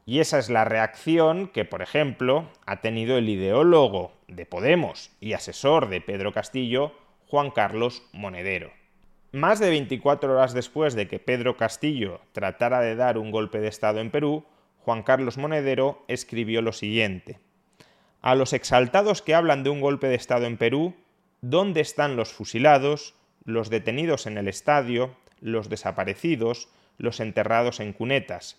Y 0.07 0.21
esa 0.21 0.39
es 0.39 0.51
la 0.51 0.67
reacción 0.67 1.49
que, 1.49 1.65
por 1.65 1.83
ejemplo, 1.83 2.49
ha 2.65 2.81
tenido 2.81 3.19
el 3.19 3.29
ideólogo 3.29 4.13
de 4.29 4.47
Podemos 4.47 5.11
y 5.21 5.33
asesor 5.33 5.89
de 5.89 6.01
Pedro 6.01 6.33
Castillo, 6.33 6.93
Juan 7.27 7.51
Carlos 7.51 8.05
Monedero. 8.13 8.78
Más 9.33 9.61
de 9.61 9.69
24 9.69 10.33
horas 10.33 10.55
después 10.55 10.95
de 10.95 11.07
que 11.07 11.19
Pedro 11.19 11.59
Castillo 11.59 12.23
tratara 12.33 12.81
de 12.81 12.97
dar 12.97 13.19
un 13.19 13.31
golpe 13.31 13.61
de 13.61 13.69
Estado 13.69 14.01
en 14.01 14.11
Perú, 14.11 14.47
Juan 14.79 15.03
Carlos 15.03 15.37
Monedero 15.37 16.03
escribió 16.09 16.63
lo 16.63 16.73
siguiente. 16.73 17.39
A 18.23 18.35
los 18.35 18.55
exaltados 18.55 19.21
que 19.21 19.35
hablan 19.35 19.65
de 19.65 19.71
un 19.71 19.83
golpe 19.83 20.07
de 20.07 20.15
Estado 20.15 20.47
en 20.47 20.57
Perú, 20.57 20.95
¿dónde 21.43 21.83
están 21.83 22.17
los 22.17 22.33
fusilados, 22.33 23.17
los 23.45 23.69
detenidos 23.69 24.27
en 24.27 24.39
el 24.39 24.49
estadio, 24.49 25.15
los 25.43 25.69
desaparecidos, 25.69 26.71
los 26.97 27.21
enterrados 27.21 27.81
en 27.81 27.93
cunetas? 27.93 28.57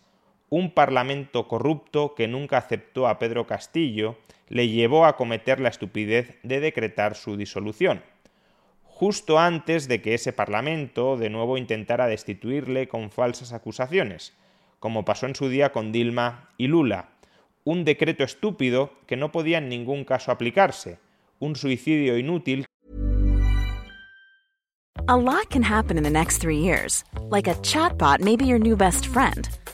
Un 0.50 0.76
parlamento 0.76 1.48
corrupto 1.48 2.14
que 2.14 2.28
nunca 2.28 2.60
aceptó 2.60 3.08
a 3.08 3.18
Pedro 3.18 3.48
Castillo 3.48 4.20
le 4.50 4.68
llevó 4.68 5.08
a 5.08 5.16
cometer 5.16 5.60
la 5.60 5.70
estupidez 5.70 6.38
de 6.44 6.60
decretar 6.60 7.16
su 7.16 7.38
disolución 7.38 8.04
justo 9.00 9.40
antes 9.40 9.88
de 9.88 10.02
que 10.02 10.14
ese 10.14 10.34
Parlamento 10.34 11.16
de 11.16 11.30
nuevo 11.30 11.58
intentara 11.58 12.08
destituirle 12.08 12.90
con 12.90 13.12
falsas 13.12 13.54
acusaciones 13.54 14.34
como 14.80 15.06
pasó 15.06 15.26
en 15.26 15.36
su 15.36 15.48
día 15.48 15.72
con 15.72 15.94
Dilma 15.94 16.50
y 16.58 16.68
Lula. 16.68 17.10
Un 17.64 17.86
decreto 17.86 18.26
estúpido 18.26 18.92
que 19.06 19.18
no 19.18 19.32
podía 19.32 19.60
en 19.60 19.70
ningún 19.70 20.04
caso 20.04 20.32
aplicarse. 20.32 21.00
Un 21.40 21.56
suicidio 21.56 22.18
inútil. 22.18 22.66
A 25.08 25.16
lot 25.18 25.50
can 25.50 25.64
happen 25.64 25.98
in 25.98 26.04
the 26.04 26.10
next 26.10 26.42
three 26.42 26.60
years. 26.60 27.04
Like 27.30 27.50
a 27.50 27.56
chatbot 27.62 28.20
may 28.20 28.36
be 28.36 28.46
your 28.46 28.60
new 28.60 28.76
best 28.76 29.08
friend. 29.08 29.50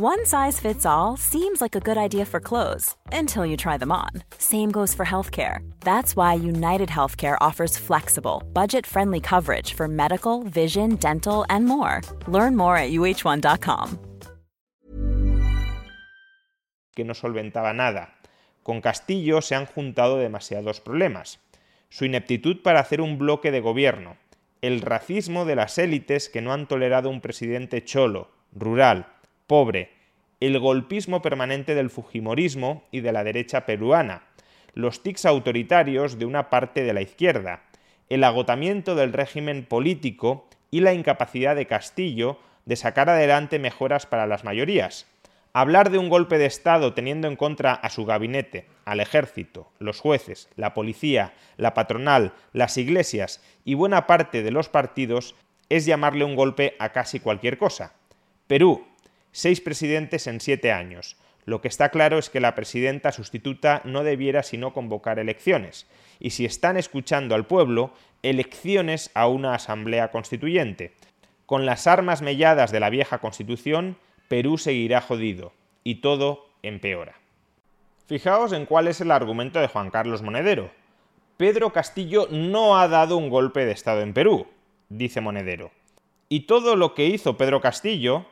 One 0.00 0.24
size 0.26 0.60
fits 0.60 0.86
all 0.86 1.16
seems 1.16 1.60
like 1.60 1.74
a 1.74 1.80
good 1.80 1.98
idea 1.98 2.24
for 2.24 2.38
clothes 2.38 2.94
until 3.10 3.44
you 3.44 3.56
try 3.56 3.76
them 3.76 3.90
on. 3.90 4.10
Same 4.38 4.70
goes 4.70 4.94
for 4.94 5.04
healthcare. 5.04 5.68
That's 5.80 6.14
why 6.14 6.34
United 6.34 6.88
Healthcare 6.88 7.36
offers 7.40 7.76
flexible, 7.76 8.44
budget 8.52 8.86
friendly 8.86 9.18
coverage 9.18 9.74
for 9.74 9.88
medical, 9.88 10.44
vision, 10.44 10.94
dental, 11.00 11.44
and 11.50 11.66
more. 11.66 12.00
Learn 12.28 12.54
more 12.54 12.76
at 12.76 12.92
uh1.com. 12.92 13.98
Que 16.94 17.04
no 17.04 17.14
solventaba 17.14 17.74
nada. 17.74 18.14
Con 18.62 18.80
Castillo 18.80 19.40
se 19.42 19.56
han 19.56 19.66
juntado 19.66 20.18
demasiados 20.18 20.80
problemas. 20.80 21.40
Su 21.88 22.04
ineptitud 22.04 22.62
para 22.62 22.78
hacer 22.78 23.00
un 23.00 23.18
bloque 23.18 23.50
de 23.50 23.60
gobierno, 23.60 24.16
el 24.62 24.80
racismo 24.80 25.44
de 25.44 25.56
las 25.56 25.76
élites 25.76 26.28
que 26.28 26.40
no 26.40 26.52
han 26.52 26.68
tolerado 26.68 27.10
un 27.10 27.20
presidente 27.20 27.82
cholo, 27.82 28.30
rural, 28.52 29.17
pobre, 29.48 29.90
el 30.40 30.60
golpismo 30.60 31.20
permanente 31.22 31.74
del 31.74 31.90
Fujimorismo 31.90 32.84
y 32.92 33.00
de 33.00 33.10
la 33.10 33.24
derecha 33.24 33.66
peruana, 33.66 34.22
los 34.74 35.02
tics 35.02 35.26
autoritarios 35.26 36.18
de 36.18 36.26
una 36.26 36.50
parte 36.50 36.84
de 36.84 36.92
la 36.92 37.00
izquierda, 37.00 37.62
el 38.08 38.22
agotamiento 38.22 38.94
del 38.94 39.12
régimen 39.12 39.64
político 39.64 40.46
y 40.70 40.80
la 40.80 40.92
incapacidad 40.92 41.56
de 41.56 41.66
Castillo 41.66 42.38
de 42.66 42.76
sacar 42.76 43.08
adelante 43.08 43.58
mejoras 43.58 44.06
para 44.06 44.26
las 44.26 44.44
mayorías. 44.44 45.06
Hablar 45.54 45.90
de 45.90 45.96
un 45.96 46.10
golpe 46.10 46.36
de 46.36 46.44
Estado 46.44 46.92
teniendo 46.92 47.26
en 47.26 47.34
contra 47.34 47.72
a 47.72 47.88
su 47.88 48.04
gabinete, 48.04 48.66
al 48.84 49.00
ejército, 49.00 49.72
los 49.78 49.98
jueces, 49.98 50.50
la 50.56 50.74
policía, 50.74 51.32
la 51.56 51.72
patronal, 51.72 52.34
las 52.52 52.76
iglesias 52.76 53.42
y 53.64 53.74
buena 53.74 54.06
parte 54.06 54.42
de 54.42 54.50
los 54.50 54.68
partidos 54.68 55.34
es 55.70 55.86
llamarle 55.86 56.24
un 56.24 56.36
golpe 56.36 56.76
a 56.78 56.90
casi 56.90 57.18
cualquier 57.18 57.56
cosa. 57.56 57.94
Perú, 58.46 58.86
seis 59.38 59.60
presidentes 59.60 60.26
en 60.26 60.40
siete 60.40 60.72
años. 60.72 61.16
Lo 61.44 61.60
que 61.60 61.68
está 61.68 61.90
claro 61.90 62.18
es 62.18 62.28
que 62.28 62.40
la 62.40 62.56
presidenta 62.56 63.12
sustituta 63.12 63.82
no 63.84 64.02
debiera 64.02 64.42
sino 64.42 64.72
convocar 64.72 65.20
elecciones, 65.20 65.86
y 66.18 66.30
si 66.30 66.44
están 66.44 66.76
escuchando 66.76 67.36
al 67.36 67.46
pueblo, 67.46 67.92
elecciones 68.24 69.12
a 69.14 69.28
una 69.28 69.54
asamblea 69.54 70.10
constituyente. 70.10 70.92
Con 71.46 71.66
las 71.66 71.86
armas 71.86 72.20
melladas 72.20 72.72
de 72.72 72.80
la 72.80 72.90
vieja 72.90 73.18
constitución, 73.18 73.96
Perú 74.26 74.58
seguirá 74.58 75.00
jodido, 75.00 75.52
y 75.84 76.00
todo 76.00 76.48
empeora. 76.64 77.14
Fijaos 78.08 78.52
en 78.52 78.66
cuál 78.66 78.88
es 78.88 79.00
el 79.00 79.12
argumento 79.12 79.60
de 79.60 79.68
Juan 79.68 79.90
Carlos 79.90 80.20
Monedero. 80.20 80.72
Pedro 81.36 81.72
Castillo 81.72 82.26
no 82.32 82.76
ha 82.76 82.88
dado 82.88 83.16
un 83.16 83.30
golpe 83.30 83.64
de 83.64 83.72
Estado 83.72 84.00
en 84.00 84.14
Perú, 84.14 84.48
dice 84.88 85.20
Monedero. 85.20 85.70
Y 86.28 86.40
todo 86.40 86.74
lo 86.74 86.94
que 86.94 87.06
hizo 87.06 87.36
Pedro 87.36 87.60
Castillo 87.60 88.26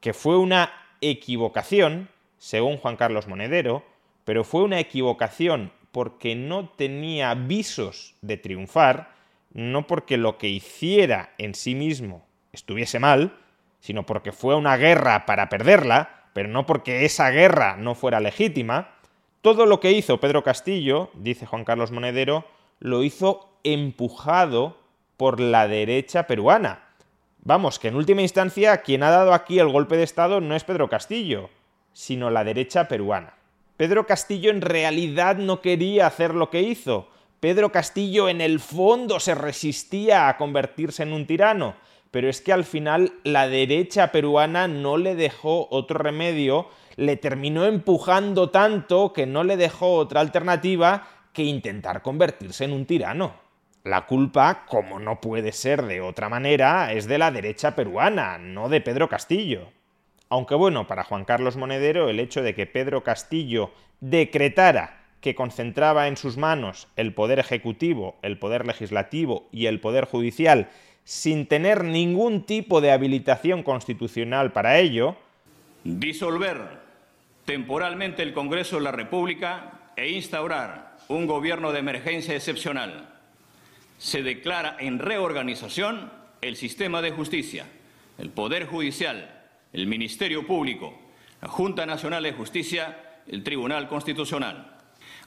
que 0.00 0.12
fue 0.12 0.36
una 0.36 0.72
equivocación, 1.00 2.08
según 2.38 2.78
Juan 2.78 2.96
Carlos 2.96 3.28
Monedero, 3.28 3.84
pero 4.24 4.44
fue 4.44 4.62
una 4.62 4.80
equivocación 4.80 5.72
porque 5.92 6.34
no 6.34 6.68
tenía 6.68 7.34
visos 7.34 8.14
de 8.22 8.36
triunfar, 8.36 9.10
no 9.52 9.86
porque 9.86 10.16
lo 10.16 10.38
que 10.38 10.48
hiciera 10.48 11.34
en 11.38 11.54
sí 11.54 11.74
mismo 11.74 12.24
estuviese 12.52 12.98
mal, 12.98 13.36
sino 13.80 14.06
porque 14.06 14.32
fue 14.32 14.54
una 14.54 14.76
guerra 14.76 15.26
para 15.26 15.48
perderla, 15.48 16.28
pero 16.32 16.48
no 16.48 16.66
porque 16.66 17.04
esa 17.04 17.30
guerra 17.30 17.76
no 17.76 17.94
fuera 17.94 18.20
legítima. 18.20 18.94
Todo 19.40 19.66
lo 19.66 19.80
que 19.80 19.92
hizo 19.92 20.20
Pedro 20.20 20.44
Castillo, 20.44 21.10
dice 21.14 21.46
Juan 21.46 21.64
Carlos 21.64 21.90
Monedero, 21.90 22.44
lo 22.78 23.02
hizo 23.02 23.58
empujado 23.64 24.78
por 25.16 25.40
la 25.40 25.66
derecha 25.66 26.26
peruana, 26.26 26.89
Vamos, 27.42 27.78
que 27.78 27.88
en 27.88 27.96
última 27.96 28.20
instancia 28.20 28.82
quien 28.82 29.02
ha 29.02 29.10
dado 29.10 29.32
aquí 29.32 29.58
el 29.58 29.68
golpe 29.68 29.96
de 29.96 30.02
Estado 30.02 30.40
no 30.40 30.54
es 30.54 30.64
Pedro 30.64 30.90
Castillo, 30.90 31.48
sino 31.92 32.30
la 32.30 32.44
derecha 32.44 32.86
peruana. 32.86 33.34
Pedro 33.78 34.06
Castillo 34.06 34.50
en 34.50 34.60
realidad 34.60 35.36
no 35.36 35.62
quería 35.62 36.06
hacer 36.06 36.34
lo 36.34 36.50
que 36.50 36.60
hizo. 36.60 37.08
Pedro 37.40 37.72
Castillo 37.72 38.28
en 38.28 38.42
el 38.42 38.60
fondo 38.60 39.20
se 39.20 39.34
resistía 39.34 40.28
a 40.28 40.36
convertirse 40.36 41.02
en 41.02 41.14
un 41.14 41.26
tirano, 41.26 41.76
pero 42.10 42.28
es 42.28 42.42
que 42.42 42.52
al 42.52 42.64
final 42.64 43.14
la 43.24 43.48
derecha 43.48 44.12
peruana 44.12 44.68
no 44.68 44.98
le 44.98 45.14
dejó 45.14 45.66
otro 45.70 45.98
remedio, 45.98 46.68
le 46.96 47.16
terminó 47.16 47.64
empujando 47.64 48.50
tanto 48.50 49.14
que 49.14 49.24
no 49.24 49.44
le 49.44 49.56
dejó 49.56 49.94
otra 49.94 50.20
alternativa 50.20 51.08
que 51.32 51.44
intentar 51.44 52.02
convertirse 52.02 52.64
en 52.64 52.72
un 52.72 52.84
tirano. 52.84 53.49
La 53.84 54.06
culpa, 54.06 54.66
como 54.66 55.00
no 55.00 55.20
puede 55.20 55.52
ser 55.52 55.82
de 55.82 56.02
otra 56.02 56.28
manera, 56.28 56.92
es 56.92 57.06
de 57.06 57.16
la 57.16 57.30
derecha 57.30 57.74
peruana, 57.74 58.36
no 58.36 58.68
de 58.68 58.82
Pedro 58.82 59.08
Castillo. 59.08 59.68
Aunque 60.28 60.54
bueno, 60.54 60.86
para 60.86 61.04
Juan 61.04 61.24
Carlos 61.24 61.56
Monedero 61.56 62.08
el 62.08 62.20
hecho 62.20 62.42
de 62.42 62.54
que 62.54 62.66
Pedro 62.66 63.02
Castillo 63.02 63.70
decretara 64.00 65.00
que 65.20 65.34
concentraba 65.34 66.08
en 66.08 66.16
sus 66.16 66.36
manos 66.36 66.88
el 66.96 67.14
poder 67.14 67.38
ejecutivo, 67.38 68.16
el 68.22 68.38
poder 68.38 68.66
legislativo 68.66 69.48
y 69.50 69.66
el 69.66 69.80
poder 69.80 70.04
judicial 70.04 70.68
sin 71.04 71.46
tener 71.46 71.84
ningún 71.84 72.44
tipo 72.44 72.80
de 72.80 72.92
habilitación 72.92 73.62
constitucional 73.62 74.52
para 74.52 74.78
ello, 74.78 75.16
disolver 75.84 76.58
temporalmente 77.46 78.22
el 78.22 78.32
Congreso 78.34 78.76
de 78.76 78.82
la 78.82 78.92
República 78.92 79.92
e 79.96 80.10
instaurar 80.10 80.96
un 81.08 81.26
gobierno 81.26 81.72
de 81.72 81.80
emergencia 81.80 82.34
excepcional. 82.34 83.19
Se 84.00 84.22
declara 84.22 84.78
en 84.80 84.98
reorganización 84.98 86.10
el 86.40 86.56
sistema 86.56 87.02
de 87.02 87.10
justicia, 87.10 87.66
el 88.16 88.30
Poder 88.30 88.64
Judicial, 88.64 89.44
el 89.74 89.86
Ministerio 89.86 90.46
Público, 90.46 90.98
la 91.42 91.48
Junta 91.48 91.84
Nacional 91.84 92.22
de 92.22 92.32
Justicia, 92.32 93.20
el 93.28 93.44
Tribunal 93.44 93.88
Constitucional. 93.88 94.74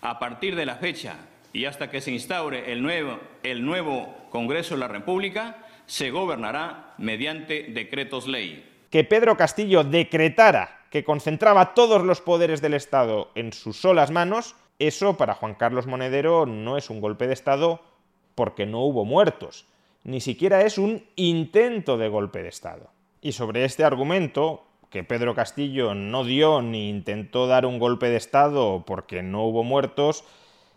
A 0.01 0.17
partir 0.17 0.55
de 0.55 0.65
la 0.65 0.77
fecha 0.77 1.17
y 1.53 1.65
hasta 1.65 1.91
que 1.91 2.01
se 2.01 2.09
instaure 2.09 2.71
el 2.71 2.81
nuevo, 2.81 3.19
el 3.43 3.63
nuevo 3.63 4.11
Congreso 4.31 4.73
de 4.73 4.79
la 4.79 4.87
República, 4.87 5.67
se 5.85 6.09
gobernará 6.09 6.95
mediante 6.97 7.67
decretos 7.69 8.27
ley. 8.27 8.67
Que 8.89 9.03
Pedro 9.03 9.37
Castillo 9.37 9.83
decretara 9.83 10.87
que 10.89 11.03
concentraba 11.03 11.75
todos 11.75 12.03
los 12.03 12.21
poderes 12.21 12.59
del 12.59 12.73
Estado 12.73 13.29
en 13.35 13.53
sus 13.53 13.77
solas 13.77 14.09
manos, 14.09 14.55
eso 14.79 15.15
para 15.15 15.35
Juan 15.35 15.53
Carlos 15.53 15.85
Monedero 15.85 16.47
no 16.47 16.75
es 16.75 16.89
un 16.89 17.01
golpe 17.01 17.27
de 17.27 17.33
Estado 17.33 17.92
porque 18.35 18.65
no 18.65 18.81
hubo 18.81 19.05
muertos, 19.05 19.65
ni 20.03 20.21
siquiera 20.21 20.61
es 20.61 20.77
un 20.77 21.05
intento 21.15 21.97
de 21.97 22.09
golpe 22.09 22.43
de 22.43 22.49
Estado. 22.49 22.89
Y 23.21 23.31
sobre 23.31 23.65
este 23.65 23.83
argumento, 23.83 24.65
que 24.89 25.03
Pedro 25.03 25.33
Castillo 25.33 25.95
no 25.95 26.23
dio 26.23 26.61
ni 26.61 26.89
intentó 26.89 27.47
dar 27.47 27.65
un 27.65 27.79
golpe 27.79 28.09
de 28.09 28.17
Estado 28.17 28.83
porque 28.85 29.23
no 29.23 29.45
hubo 29.45 29.63
muertos, 29.63 30.23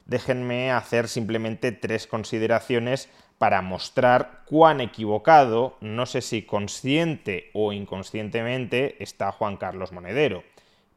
déjenme 0.06 0.70
hacer 0.70 1.08
simplemente 1.08 1.72
tres 1.72 2.06
consideraciones 2.06 3.10
para 3.38 3.60
mostrar 3.60 4.42
cuán 4.46 4.80
equivocado, 4.80 5.76
no 5.80 6.06
sé 6.06 6.22
si 6.22 6.42
consciente 6.42 7.50
o 7.52 7.72
inconscientemente, 7.72 9.02
está 9.02 9.32
Juan 9.32 9.58
Carlos 9.58 9.92
Monedero. 9.92 10.44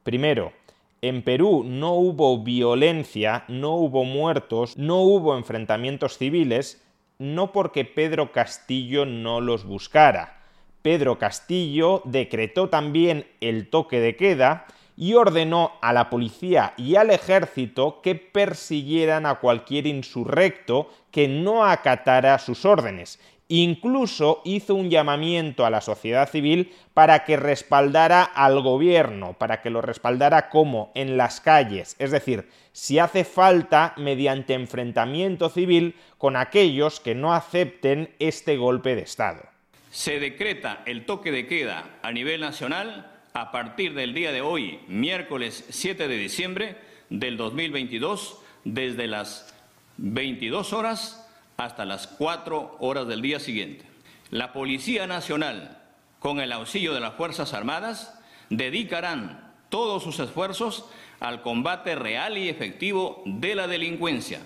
Primero, 0.04 0.54
en 1.02 1.22
Perú 1.24 1.64
no 1.66 1.94
hubo 1.94 2.44
violencia, 2.44 3.46
no 3.48 3.76
hubo 3.76 4.04
muertos, 4.04 4.78
no 4.78 5.02
hubo 5.02 5.38
enfrentamientos 5.38 6.18
civiles, 6.18 6.84
no 7.18 7.52
porque 7.52 7.86
Pedro 7.86 8.32
Castillo 8.32 9.06
no 9.06 9.42
los 9.42 9.66
buscara. 9.66 10.42
Pedro 10.82 11.18
Castillo 11.18 12.02
decretó 12.06 12.70
también 12.70 13.28
el 13.42 13.70
toque 13.70 14.00
de 14.00 14.16
queda 14.16 14.66
y 14.96 15.14
ordenó 15.14 15.72
a 15.82 15.94
la 15.94 16.10
policía 16.10 16.74
y 16.78 16.96
al 16.96 17.10
ejército 17.10 18.02
que 18.02 18.16
persiguieran 18.16 19.26
a 19.26 19.36
cualquier 19.36 19.88
insurrecto 19.88 20.90
que 21.12 21.28
no 21.28 21.66
acatara 21.66 22.38
sus 22.40 22.66
órdenes. 22.66 23.20
Incluso 23.52 24.44
hizo 24.46 24.76
un 24.76 24.92
llamamiento 24.92 25.66
a 25.66 25.72
la 25.72 25.82
sociedad 25.82 26.30
civil 26.30 26.72
para 26.94 27.26
que 27.26 27.36
respaldara 27.36 28.24
al 28.24 28.62
gobierno, 28.62 29.34
para 29.34 29.64
que 29.64 29.72
lo 29.72 29.82
respaldara 29.82 30.50
como 30.50 30.92
en 30.94 31.18
las 31.18 31.42
calles, 31.42 31.96
es 31.98 32.12
decir, 32.12 32.48
si 32.74 33.00
hace 33.00 33.24
falta 33.24 33.96
mediante 33.98 34.54
enfrentamiento 34.54 35.50
civil 35.50 35.96
con 36.20 36.36
aquellos 36.36 37.00
que 37.00 37.16
no 37.16 37.34
acepten 37.34 38.14
este 38.20 38.56
golpe 38.56 38.96
de 38.96 39.02
Estado. 39.02 39.42
Se 39.90 40.20
decreta 40.20 40.84
el 40.86 41.08
toque 41.08 41.32
de 41.32 41.48
queda 41.48 41.98
a 42.04 42.12
nivel 42.12 42.42
nacional 42.42 43.12
a 43.34 43.52
partir 43.52 43.96
del 43.96 44.14
día 44.14 44.32
de 44.32 44.42
hoy, 44.42 44.80
miércoles 44.88 45.66
7 45.70 46.08
de 46.08 46.18
diciembre 46.18 46.76
del 47.10 47.36
2022, 47.36 48.38
desde 48.64 49.08
las 49.08 49.52
22 49.98 50.72
horas 50.74 51.19
hasta 51.60 51.84
las 51.84 52.08
4 52.08 52.78
horas 52.80 53.06
del 53.06 53.22
día 53.22 53.38
siguiente. 53.40 53.86
La 54.32 54.54
Policía 54.54 55.08
Nacional, 55.08 55.78
con 56.20 56.40
el 56.40 56.54
auxilio 56.54 56.94
de 56.94 57.02
las 57.02 57.16
Fuerzas 57.16 57.54
Armadas, 57.54 58.18
dedicarán 58.50 59.54
todos 59.68 60.02
sus 60.02 60.20
esfuerzos 60.20 60.86
al 61.20 61.42
combate 61.42 61.96
real 61.96 62.38
y 62.38 62.48
efectivo 62.48 63.22
de 63.26 63.56
la 63.56 63.68
delincuencia, 63.68 64.40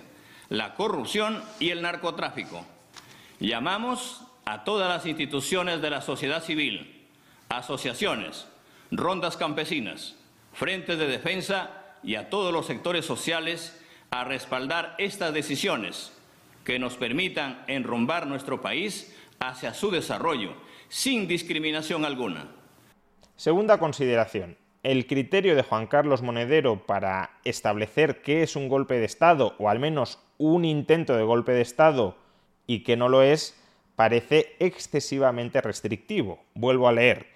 la 0.49 0.73
corrupción 0.73 1.43
y 1.60 1.69
el 1.69 1.84
narcotráfico. 1.84 2.65
Llamamos 3.39 4.23
a 4.45 4.63
todas 4.63 4.89
las 4.89 5.06
instituciones 5.06 5.84
de 5.84 5.91
la 5.91 6.02
sociedad 6.02 6.43
civil, 6.43 7.06
asociaciones, 7.47 8.47
rondas 8.89 9.38
campesinas, 9.38 10.15
frentes 10.52 10.97
de 10.97 11.08
defensa 11.08 11.69
y 12.02 12.15
a 12.15 12.32
todos 12.32 12.52
los 12.52 12.65
sectores 12.65 13.06
sociales 13.06 13.80
a 14.10 14.23
respaldar 14.23 14.95
estas 14.97 15.32
decisiones 15.32 16.12
que 16.63 16.80
nos 16.80 16.95
permitan 16.95 17.63
enrumbar 17.67 18.28
nuestro 18.28 18.62
país 18.62 19.15
hacia 19.39 19.73
su 19.73 19.91
desarrollo 19.91 20.54
sin 20.88 21.28
discriminación 21.28 22.06
alguna. 22.06 22.47
Segunda 23.36 23.78
consideración. 23.80 24.58
El 24.84 25.08
criterio 25.08 25.56
de 25.56 25.63
Juan 25.63 25.88
Carlos 25.88 26.21
Monedero 26.21 26.86
para 26.86 27.32
establecer 27.45 28.21
qué 28.21 28.43
es 28.43 28.56
un 28.56 28.67
golpe 28.67 28.99
de 28.99 29.06
Estado, 29.06 29.56
o 29.58 29.69
al 29.69 29.80
menos 29.80 30.19
un 30.38 30.65
intento 30.65 31.15
de 31.15 31.23
golpe 31.23 31.54
de 31.54 31.62
Estado, 31.62 32.17
y 32.67 32.84
que 32.84 32.97
no 32.97 33.10
lo 33.10 33.23
es, 33.23 33.60
parece 33.95 34.56
excesivamente 34.60 35.62
restrictivo. 35.62 36.43
Vuelvo 36.54 36.88
a 36.88 36.91
leer 36.91 37.28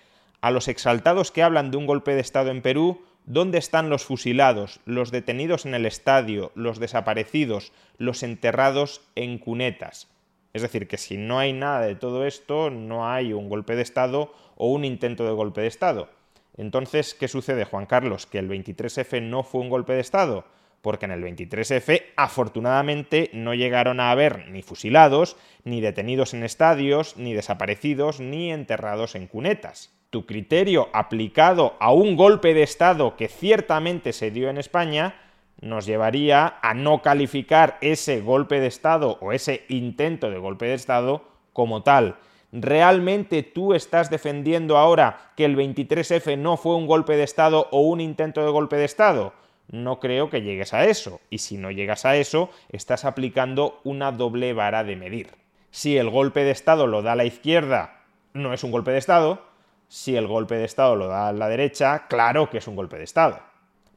a 0.41 0.51
los 0.51 0.67
exaltados 0.67 1.31
que 1.31 1.41
hablan 1.41 1.71
de 1.71 1.77
un 1.77 1.85
golpe 1.85 2.13
de 2.13 2.21
Estado 2.21 2.51
en 2.51 2.61
Perú, 2.61 3.01
¿dónde 3.27 3.57
están 3.57 3.89
los 3.89 4.05
fusilados, 4.05 4.79
los 4.85 5.11
detenidos 5.11 5.65
en 5.65 5.75
el 5.75 5.85
estadio, 5.85 6.51
los 6.55 6.79
desaparecidos, 6.79 7.73
los 7.97 8.23
enterrados 8.23 9.01
en 9.15 9.37
cunetas? 9.37 10.07
Es 10.53 10.61
decir, 10.61 10.87
que 10.87 10.97
si 10.97 11.17
no 11.17 11.37
hay 11.37 11.53
nada 11.53 11.81
de 11.81 11.95
todo 11.95 12.25
esto, 12.25 12.71
no 12.71 13.07
hay 13.07 13.33
un 13.33 13.49
golpe 13.49 13.75
de 13.75 13.83
Estado 13.83 14.33
o 14.55 14.71
un 14.71 14.85
intento 14.85 15.25
de 15.25 15.33
golpe 15.33 15.61
de 15.61 15.67
Estado. 15.67 16.09
Entonces, 16.55 17.13
¿qué 17.13 17.27
sucede, 17.27 17.65
Juan 17.65 17.85
Carlos? 17.85 18.25
¿Que 18.25 18.39
el 18.39 18.49
23F 18.49 19.21
no 19.21 19.43
fue 19.43 19.61
un 19.61 19.69
golpe 19.69 19.93
de 19.93 19.99
Estado? 19.99 20.45
Porque 20.81 21.05
en 21.05 21.11
el 21.11 21.21
23F, 21.21 22.03
afortunadamente, 22.15 23.29
no 23.33 23.53
llegaron 23.53 23.99
a 23.99 24.09
haber 24.09 24.47
ni 24.47 24.63
fusilados, 24.63 25.35
ni 25.65 25.81
detenidos 25.81 26.33
en 26.33 26.43
estadios, 26.43 27.17
ni 27.17 27.33
desaparecidos, 27.33 28.21
ni 28.21 28.51
enterrados 28.51 29.15
en 29.15 29.27
cunetas 29.27 29.96
tu 30.09 30.25
criterio 30.25 30.89
aplicado 30.93 31.75
a 31.79 31.91
un 31.91 32.15
golpe 32.15 32.53
de 32.53 32.63
Estado 32.63 33.15
que 33.15 33.27
ciertamente 33.27 34.13
se 34.13 34.31
dio 34.31 34.49
en 34.49 34.57
España, 34.57 35.15
nos 35.59 35.85
llevaría 35.85 36.57
a 36.61 36.73
no 36.73 37.01
calificar 37.01 37.77
ese 37.81 38.21
golpe 38.21 38.59
de 38.59 38.67
Estado 38.67 39.17
o 39.21 39.33
ese 39.33 39.65
intento 39.69 40.29
de 40.29 40.37
golpe 40.37 40.67
de 40.67 40.75
Estado 40.75 41.23
como 41.53 41.83
tal. 41.83 42.17
¿Realmente 42.51 43.43
tú 43.43 43.73
estás 43.73 44.09
defendiendo 44.09 44.77
ahora 44.77 45.31
que 45.35 45.45
el 45.45 45.57
23F 45.57 46.37
no 46.37 46.55
fue 46.55 46.75
un 46.75 46.87
golpe 46.87 47.17
de 47.17 47.23
Estado 47.23 47.67
o 47.71 47.81
un 47.81 47.99
intento 47.99 48.45
de 48.45 48.51
golpe 48.51 48.77
de 48.77 48.85
Estado? 48.85 49.33
No 49.69 49.99
creo 49.99 50.29
que 50.29 50.41
llegues 50.41 50.73
a 50.73 50.85
eso, 50.85 51.19
y 51.29 51.39
si 51.39 51.57
no 51.57 51.71
llegas 51.71 52.05
a 52.05 52.15
eso, 52.15 52.49
estás 52.69 53.03
aplicando 53.03 53.81
una 53.83 54.13
doble 54.13 54.53
vara 54.53 54.85
de 54.85 54.95
medir. 54.95 55.31
Si 55.71 55.97
el 55.97 56.09
golpe 56.09 56.45
de 56.45 56.51
Estado 56.51 56.87
lo 56.87 57.01
da 57.01 57.15
la 57.15 57.25
izquierda, 57.25 58.05
no 58.31 58.53
es 58.53 58.63
un 58.63 58.71
golpe 58.71 58.91
de 58.91 58.99
Estado, 58.99 59.41
si 59.87 60.15
el 60.15 60.27
golpe 60.27 60.55
de 60.55 60.65
Estado 60.65 60.95
lo 60.95 61.07
da 61.07 61.31
la 61.31 61.47
derecha, 61.47 62.07
claro 62.07 62.49
que 62.49 62.57
es 62.57 62.67
un 62.67 62.75
golpe 62.75 62.97
de 62.97 63.03
Estado. 63.03 63.39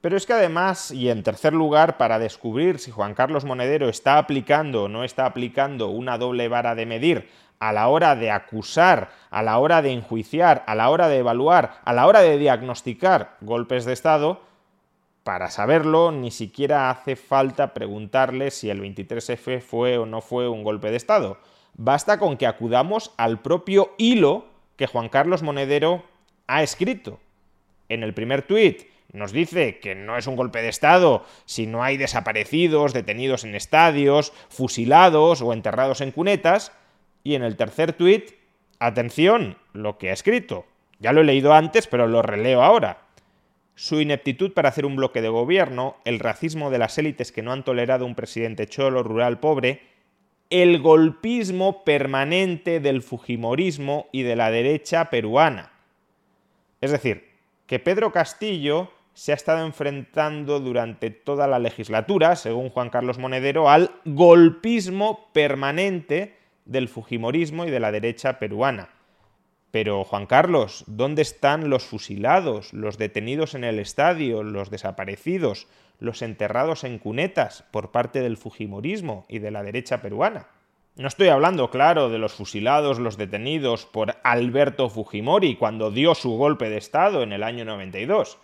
Pero 0.01 0.17
es 0.17 0.25
que 0.25 0.33
además, 0.33 0.91
y 0.93 1.11
en 1.11 1.23
tercer 1.23 1.53
lugar, 1.53 1.99
para 1.99 2.19
descubrir 2.19 2.79
si 2.79 2.91
Juan 2.91 3.15
Carlos 3.15 3.45
Monedero 3.45 3.89
está 3.89 4.17
aplicando 4.17 4.85
o 4.85 4.89
no 4.89 5.05
está 5.05 5.27
aplicando 5.27 5.89
una 5.89 6.17
doble 6.17 6.49
vara 6.49 6.75
de 6.75 6.87
medir 6.87 7.29
a 7.59 7.73
la 7.73 7.89
hora 7.89 8.17
de 8.17 8.31
acusar, 8.31 9.11
a 9.31 9.43
la 9.43 9.59
hora 9.59 9.83
de 9.83 9.93
enjuiciar, 9.93 10.65
a 10.67 10.75
la 10.75 10.89
hora 10.89 11.09
de 11.09 11.19
evaluar, 11.19 11.81
a 11.85 11.93
la 11.93 12.07
hora 12.07 12.21
de 12.21 12.39
diagnosticar 12.39 13.37
golpes 13.43 13.85
de 13.85 13.93
Estado, 13.93 14.41
para 15.23 15.51
saberlo 15.51 16.13
ni 16.13 16.31
siquiera 16.31 16.89
hace 16.89 17.17
falta 17.17 17.75
preguntarle 17.75 18.51
si 18.51 18.71
el 18.71 18.81
23F 18.81 19.61
fue 19.61 19.99
o 19.99 20.07
no 20.07 20.23
fue 20.23 20.49
un 20.49 20.65
golpe 20.65 20.91
de 20.91 20.97
Estado. 20.97 21.37
Basta 21.75 22.19
con 22.19 22.39
que 22.39 22.47
acudamos 22.47 23.13
al 23.19 23.41
propio 23.41 23.93
hilo 23.99 24.47
que 24.81 24.87
Juan 24.87 25.11
Carlos 25.11 25.43
Monedero 25.43 26.07
ha 26.47 26.63
escrito. 26.63 27.21
En 27.91 28.03
el 28.03 28.15
primer 28.15 28.41
tuit 28.41 28.85
nos 29.13 29.31
dice 29.31 29.79
que 29.79 29.95
no 29.95 30.17
es 30.17 30.27
un 30.27 30.37
golpe 30.37 30.63
de 30.63 30.71
Estado 30.71 31.27
si 31.45 31.67
no 31.67 31.85
hay 31.85 31.99
desaparecidos, 31.99 32.95
detenidos 32.95 33.45
en 33.45 33.55
estadios, 33.55 34.33
fusilados 34.49 35.43
o 35.43 35.53
enterrados 35.53 36.01
en 36.01 36.13
cunetas. 36.13 36.73
Y 37.23 37.35
en 37.35 37.43
el 37.43 37.59
tercer 37.59 37.93
tuit 37.93 38.31
atención 38.79 39.59
lo 39.75 39.99
que 39.99 40.09
ha 40.09 40.15
escrito. 40.15 40.65
Ya 40.99 41.13
lo 41.13 41.21
he 41.21 41.25
leído 41.25 41.53
antes, 41.53 41.87
pero 41.87 42.07
lo 42.07 42.23
releo 42.23 42.63
ahora. 42.63 43.03
Su 43.75 44.01
ineptitud 44.01 44.55
para 44.55 44.71
hacer 44.71 44.87
un 44.87 44.97
bloque 44.97 45.21
de 45.21 45.29
gobierno, 45.29 45.99
el 46.07 46.21
racismo 46.21 46.71
de 46.71 46.79
las 46.79 46.97
élites 46.97 47.33
que 47.33 47.43
no 47.43 47.53
han 47.53 47.65
tolerado 47.67 48.07
un 48.07 48.15
presidente 48.15 48.67
cholo, 48.67 49.03
rural, 49.03 49.41
pobre, 49.41 49.83
el 50.51 50.81
golpismo 50.81 51.85
permanente 51.85 52.81
del 52.81 53.03
fujimorismo 53.03 54.09
y 54.13 54.23
de 54.23 54.37
la 54.37 54.51
derecha 54.51 55.09
peruana. 55.09 55.73
Es 56.81 56.91
decir, 56.91 57.29
que 57.67 57.79
Pedro 57.79 58.11
Castillo 58.11 58.91
se 59.15 59.33
ha 59.33 59.37
estado 59.37 59.65
enfrentando 59.65 60.61
durante 60.61 61.11
toda 61.11 61.47
la 61.47 61.59
legislatura, 61.59 62.35
según 62.37 62.71
Juan 62.71 62.91
Carlos 62.91 63.19
Monedero, 63.19 63.71
al 63.71 63.93
golpismo 64.05 65.31
permanente 65.33 66.37
del 66.65 66.89
Fujimorismo 66.89 67.65
y 67.65 67.71
de 67.71 67.81
la 67.81 67.93
derecha 67.93 68.39
peruana. 68.39 68.89
Pero, 69.71 70.03
Juan 70.05 70.27
Carlos, 70.27 70.85
¿dónde 70.87 71.23
están 71.23 71.71
los 71.71 71.85
fusilados, 71.85 72.73
los 72.73 72.99
detenidos 72.99 73.55
en 73.55 73.65
el 73.65 73.79
estadio, 73.79 74.43
los 74.43 74.71
desaparecidos, 74.71 75.69
los 75.99 76.23
enterrados 76.23 76.83
en 76.83 76.99
cunetas 76.99 77.65
por 77.71 77.93
parte 77.93 78.21
del 78.21 78.37
Fujimorismo 78.37 79.27
y 79.29 79.39
de 79.39 79.51
la 79.51 79.63
derecha 79.63 80.03
peruana? 80.03 80.49
No 80.97 81.07
estoy 81.07 81.29
hablando, 81.29 81.71
claro, 81.71 82.11
de 82.11 82.19
los 82.19 82.33
fusilados, 82.33 82.99
los 82.99 83.17
detenidos 83.17 83.87
por 83.87 84.17
Alberto 84.25 84.91
Fujimori 84.91 85.55
cuando 85.55 85.91
dio 85.91 86.15
su 86.15 86.33
golpe 86.33 86.69
de 86.69 86.79
Estado 86.79 87.23
en 87.23 87.33
el 87.33 87.45
año 87.45 87.65
92. 87.65 88.39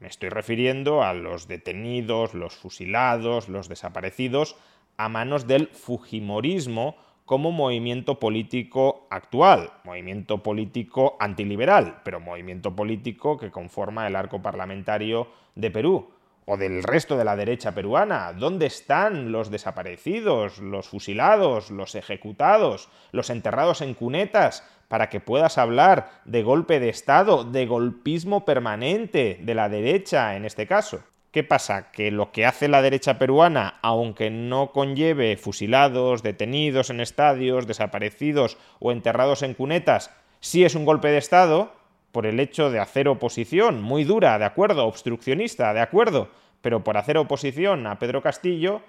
Me 0.00 0.08
estoy 0.08 0.30
refiriendo 0.30 1.02
a 1.02 1.12
los 1.12 1.46
detenidos, 1.48 2.34
los 2.34 2.54
fusilados, 2.54 3.48
los 3.48 3.68
desaparecidos 3.68 4.56
a 4.96 5.08
manos 5.08 5.46
del 5.46 5.68
Fujimorismo 5.68 6.96
como 7.24 7.52
movimiento 7.52 8.18
político 8.18 9.06
actual, 9.10 9.70
movimiento 9.84 10.42
político 10.42 11.16
antiliberal, 11.20 12.00
pero 12.04 12.20
movimiento 12.20 12.74
político 12.74 13.38
que 13.38 13.50
conforma 13.50 14.06
el 14.06 14.16
arco 14.16 14.42
parlamentario 14.42 15.28
de 15.54 15.70
Perú 15.70 16.10
o 16.44 16.56
del 16.56 16.82
resto 16.82 17.16
de 17.16 17.24
la 17.24 17.36
derecha 17.36 17.72
peruana. 17.72 18.32
¿Dónde 18.32 18.66
están 18.66 19.30
los 19.30 19.50
desaparecidos, 19.50 20.58
los 20.58 20.88
fusilados, 20.88 21.70
los 21.70 21.94
ejecutados, 21.94 22.88
los 23.12 23.30
enterrados 23.30 23.80
en 23.80 23.94
cunetas 23.94 24.66
para 24.88 25.08
que 25.08 25.20
puedas 25.20 25.56
hablar 25.56 26.10
de 26.24 26.42
golpe 26.42 26.80
de 26.80 26.88
Estado, 26.88 27.44
de 27.44 27.66
golpismo 27.66 28.44
permanente 28.44 29.38
de 29.40 29.54
la 29.54 29.68
derecha 29.68 30.36
en 30.36 30.44
este 30.44 30.66
caso. 30.66 31.02
¿Qué 31.32 31.42
pasa? 31.42 31.90
Que 31.92 32.10
lo 32.10 32.30
que 32.30 32.44
hace 32.44 32.68
la 32.68 32.82
derecha 32.82 33.18
peruana, 33.18 33.78
aunque 33.80 34.28
no 34.28 34.70
conlleve 34.70 35.38
fusilados, 35.38 36.22
detenidos 36.22 36.90
en 36.90 37.00
estadios, 37.00 37.66
desaparecidos 37.66 38.58
o 38.80 38.92
enterrados 38.92 39.42
en 39.42 39.54
cunetas, 39.54 40.10
sí 40.40 40.62
es 40.62 40.74
un 40.74 40.84
golpe 40.84 41.08
de 41.08 41.16
Estado 41.16 41.72
por 42.12 42.26
el 42.26 42.38
hecho 42.38 42.70
de 42.70 42.80
hacer 42.80 43.08
oposición, 43.08 43.80
muy 43.80 44.04
dura, 44.04 44.38
de 44.38 44.44
acuerdo, 44.44 44.86
obstruccionista, 44.86 45.72
de 45.72 45.80
acuerdo, 45.80 46.28
pero 46.60 46.84
por 46.84 46.98
hacer 46.98 47.16
oposición 47.16 47.86
a 47.86 47.98
Pedro 47.98 48.20
Castillo, 48.20 48.82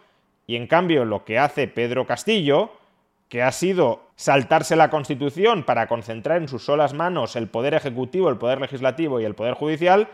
y 0.46 0.58
en 0.58 0.68
cambio 0.68 1.06
lo 1.06 1.24
que 1.24 1.40
hace 1.40 1.70
Pedro 1.70 2.06
Castillo 2.06 2.74
que 3.30 3.42
ha 3.42 3.54
sido 3.54 4.04
saltarse 4.18 4.76
la 4.76 4.90
Constitución 4.90 5.64
para 5.64 5.88
concentrar 5.88 6.42
en 6.42 6.50
sus 6.50 6.66
solas 6.66 6.94
manos 6.94 7.38
el 7.38 7.48
poder 7.48 7.74
ejecutivo, 7.74 8.30
el 8.30 8.38
poder 8.38 8.60
legislativo 8.60 9.22
y 9.22 9.26
el 9.26 9.34
poder 9.34 9.54
judicial, 9.54 10.10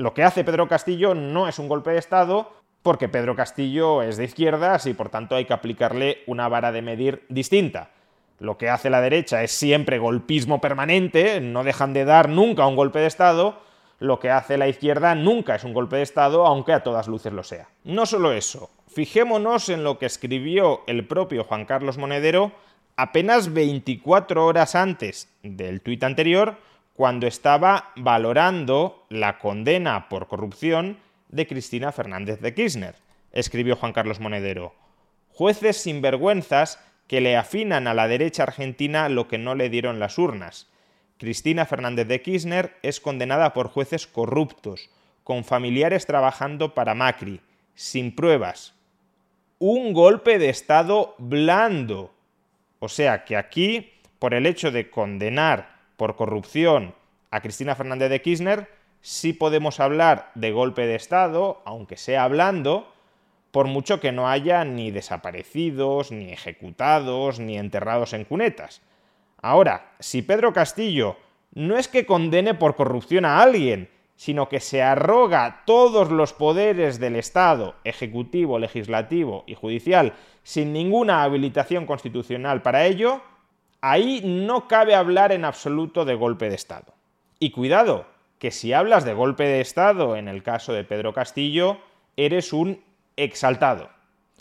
lo 0.00 0.14
que 0.14 0.24
hace 0.24 0.44
Pedro 0.44 0.66
Castillo 0.66 1.14
no 1.14 1.46
es 1.46 1.58
un 1.58 1.68
golpe 1.68 1.90
de 1.90 1.98
Estado, 1.98 2.50
porque 2.82 3.08
Pedro 3.08 3.36
Castillo 3.36 4.02
es 4.02 4.16
de 4.16 4.24
izquierdas 4.24 4.86
y 4.86 4.94
por 4.94 5.10
tanto 5.10 5.36
hay 5.36 5.44
que 5.44 5.52
aplicarle 5.52 6.18
una 6.26 6.48
vara 6.48 6.72
de 6.72 6.82
medir 6.82 7.26
distinta. 7.28 7.90
Lo 8.38 8.56
que 8.56 8.70
hace 8.70 8.88
la 8.88 9.02
derecha 9.02 9.42
es 9.42 9.52
siempre 9.52 9.98
golpismo 9.98 10.60
permanente, 10.60 11.40
no 11.42 11.64
dejan 11.64 11.92
de 11.92 12.06
dar 12.06 12.30
nunca 12.30 12.66
un 12.66 12.76
golpe 12.76 12.98
de 12.98 13.06
Estado, 13.06 13.60
lo 13.98 14.18
que 14.18 14.30
hace 14.30 14.56
la 14.56 14.68
izquierda 14.68 15.14
nunca 15.14 15.54
es 15.54 15.64
un 15.64 15.74
golpe 15.74 15.96
de 15.96 16.02
Estado, 16.02 16.46
aunque 16.46 16.72
a 16.72 16.82
todas 16.82 17.06
luces 17.06 17.34
lo 17.34 17.42
sea. 17.42 17.68
No 17.84 18.06
solo 18.06 18.32
eso, 18.32 18.70
Fijémonos 18.92 19.68
en 19.68 19.84
lo 19.84 19.98
que 19.98 20.06
escribió 20.06 20.80
el 20.88 21.06
propio 21.06 21.44
Juan 21.44 21.64
Carlos 21.64 21.96
Monedero 21.96 22.50
apenas 22.96 23.52
24 23.52 24.44
horas 24.44 24.74
antes 24.74 25.28
del 25.44 25.80
tuit 25.80 26.02
anterior, 26.02 26.56
cuando 27.00 27.26
estaba 27.26 27.92
valorando 27.96 29.06
la 29.08 29.38
condena 29.38 30.10
por 30.10 30.28
corrupción 30.28 30.98
de 31.30 31.46
Cristina 31.46 31.92
Fernández 31.92 32.40
de 32.40 32.52
Kirchner. 32.52 32.94
Escribió 33.32 33.74
Juan 33.74 33.94
Carlos 33.94 34.20
Monedero. 34.20 34.74
Jueces 35.30 35.78
sinvergüenzas 35.78 36.78
que 37.06 37.22
le 37.22 37.38
afinan 37.38 37.86
a 37.86 37.94
la 37.94 38.06
derecha 38.06 38.42
argentina 38.42 39.08
lo 39.08 39.28
que 39.28 39.38
no 39.38 39.54
le 39.54 39.70
dieron 39.70 39.98
las 39.98 40.18
urnas. 40.18 40.68
Cristina 41.16 41.64
Fernández 41.64 42.06
de 42.06 42.20
Kirchner 42.20 42.76
es 42.82 43.00
condenada 43.00 43.54
por 43.54 43.68
jueces 43.68 44.06
corruptos, 44.06 44.90
con 45.24 45.42
familiares 45.42 46.04
trabajando 46.04 46.74
para 46.74 46.94
Macri, 46.94 47.40
sin 47.74 48.14
pruebas, 48.14 48.74
un 49.58 49.94
golpe 49.94 50.38
de 50.38 50.50
Estado 50.50 51.14
blando. 51.16 52.12
O 52.78 52.90
sea 52.90 53.24
que 53.24 53.38
aquí, 53.38 53.90
por 54.18 54.34
el 54.34 54.44
hecho 54.44 54.70
de 54.70 54.90
condenar 54.90 55.79
por 56.00 56.16
corrupción 56.16 56.94
a 57.30 57.42
Cristina 57.42 57.74
Fernández 57.74 58.08
de 58.08 58.22
Kirchner, 58.22 58.70
sí 59.02 59.34
podemos 59.34 59.80
hablar 59.80 60.30
de 60.34 60.50
golpe 60.50 60.86
de 60.86 60.94
Estado, 60.94 61.60
aunque 61.66 61.98
sea 61.98 62.26
blando, 62.26 62.90
por 63.50 63.66
mucho 63.66 64.00
que 64.00 64.10
no 64.10 64.26
haya 64.26 64.64
ni 64.64 64.90
desaparecidos, 64.90 66.10
ni 66.10 66.32
ejecutados, 66.32 67.38
ni 67.38 67.58
enterrados 67.58 68.14
en 68.14 68.24
cunetas. 68.24 68.80
Ahora, 69.42 69.92
si 69.98 70.22
Pedro 70.22 70.54
Castillo 70.54 71.18
no 71.52 71.76
es 71.76 71.86
que 71.86 72.06
condene 72.06 72.54
por 72.54 72.76
corrupción 72.76 73.26
a 73.26 73.42
alguien, 73.42 73.90
sino 74.16 74.48
que 74.48 74.60
se 74.60 74.82
arroga 74.82 75.64
todos 75.66 76.10
los 76.10 76.32
poderes 76.32 76.98
del 76.98 77.16
Estado, 77.16 77.74
ejecutivo, 77.84 78.58
legislativo 78.58 79.44
y 79.46 79.54
judicial, 79.54 80.14
sin 80.44 80.72
ninguna 80.72 81.24
habilitación 81.24 81.84
constitucional 81.84 82.62
para 82.62 82.86
ello, 82.86 83.20
ahí 83.80 84.22
no 84.24 84.68
cabe 84.68 84.94
hablar 84.94 85.32
en 85.32 85.44
absoluto 85.44 86.04
de 86.04 86.14
golpe 86.14 86.48
de 86.48 86.54
Estado. 86.54 86.94
Y 87.38 87.50
cuidado, 87.50 88.06
que 88.38 88.50
si 88.50 88.72
hablas 88.72 89.04
de 89.04 89.14
golpe 89.14 89.44
de 89.44 89.60
Estado 89.60 90.16
en 90.16 90.28
el 90.28 90.42
caso 90.42 90.72
de 90.72 90.84
Pedro 90.84 91.12
Castillo, 91.12 91.78
eres 92.16 92.52
un 92.52 92.82
exaltado. 93.16 93.90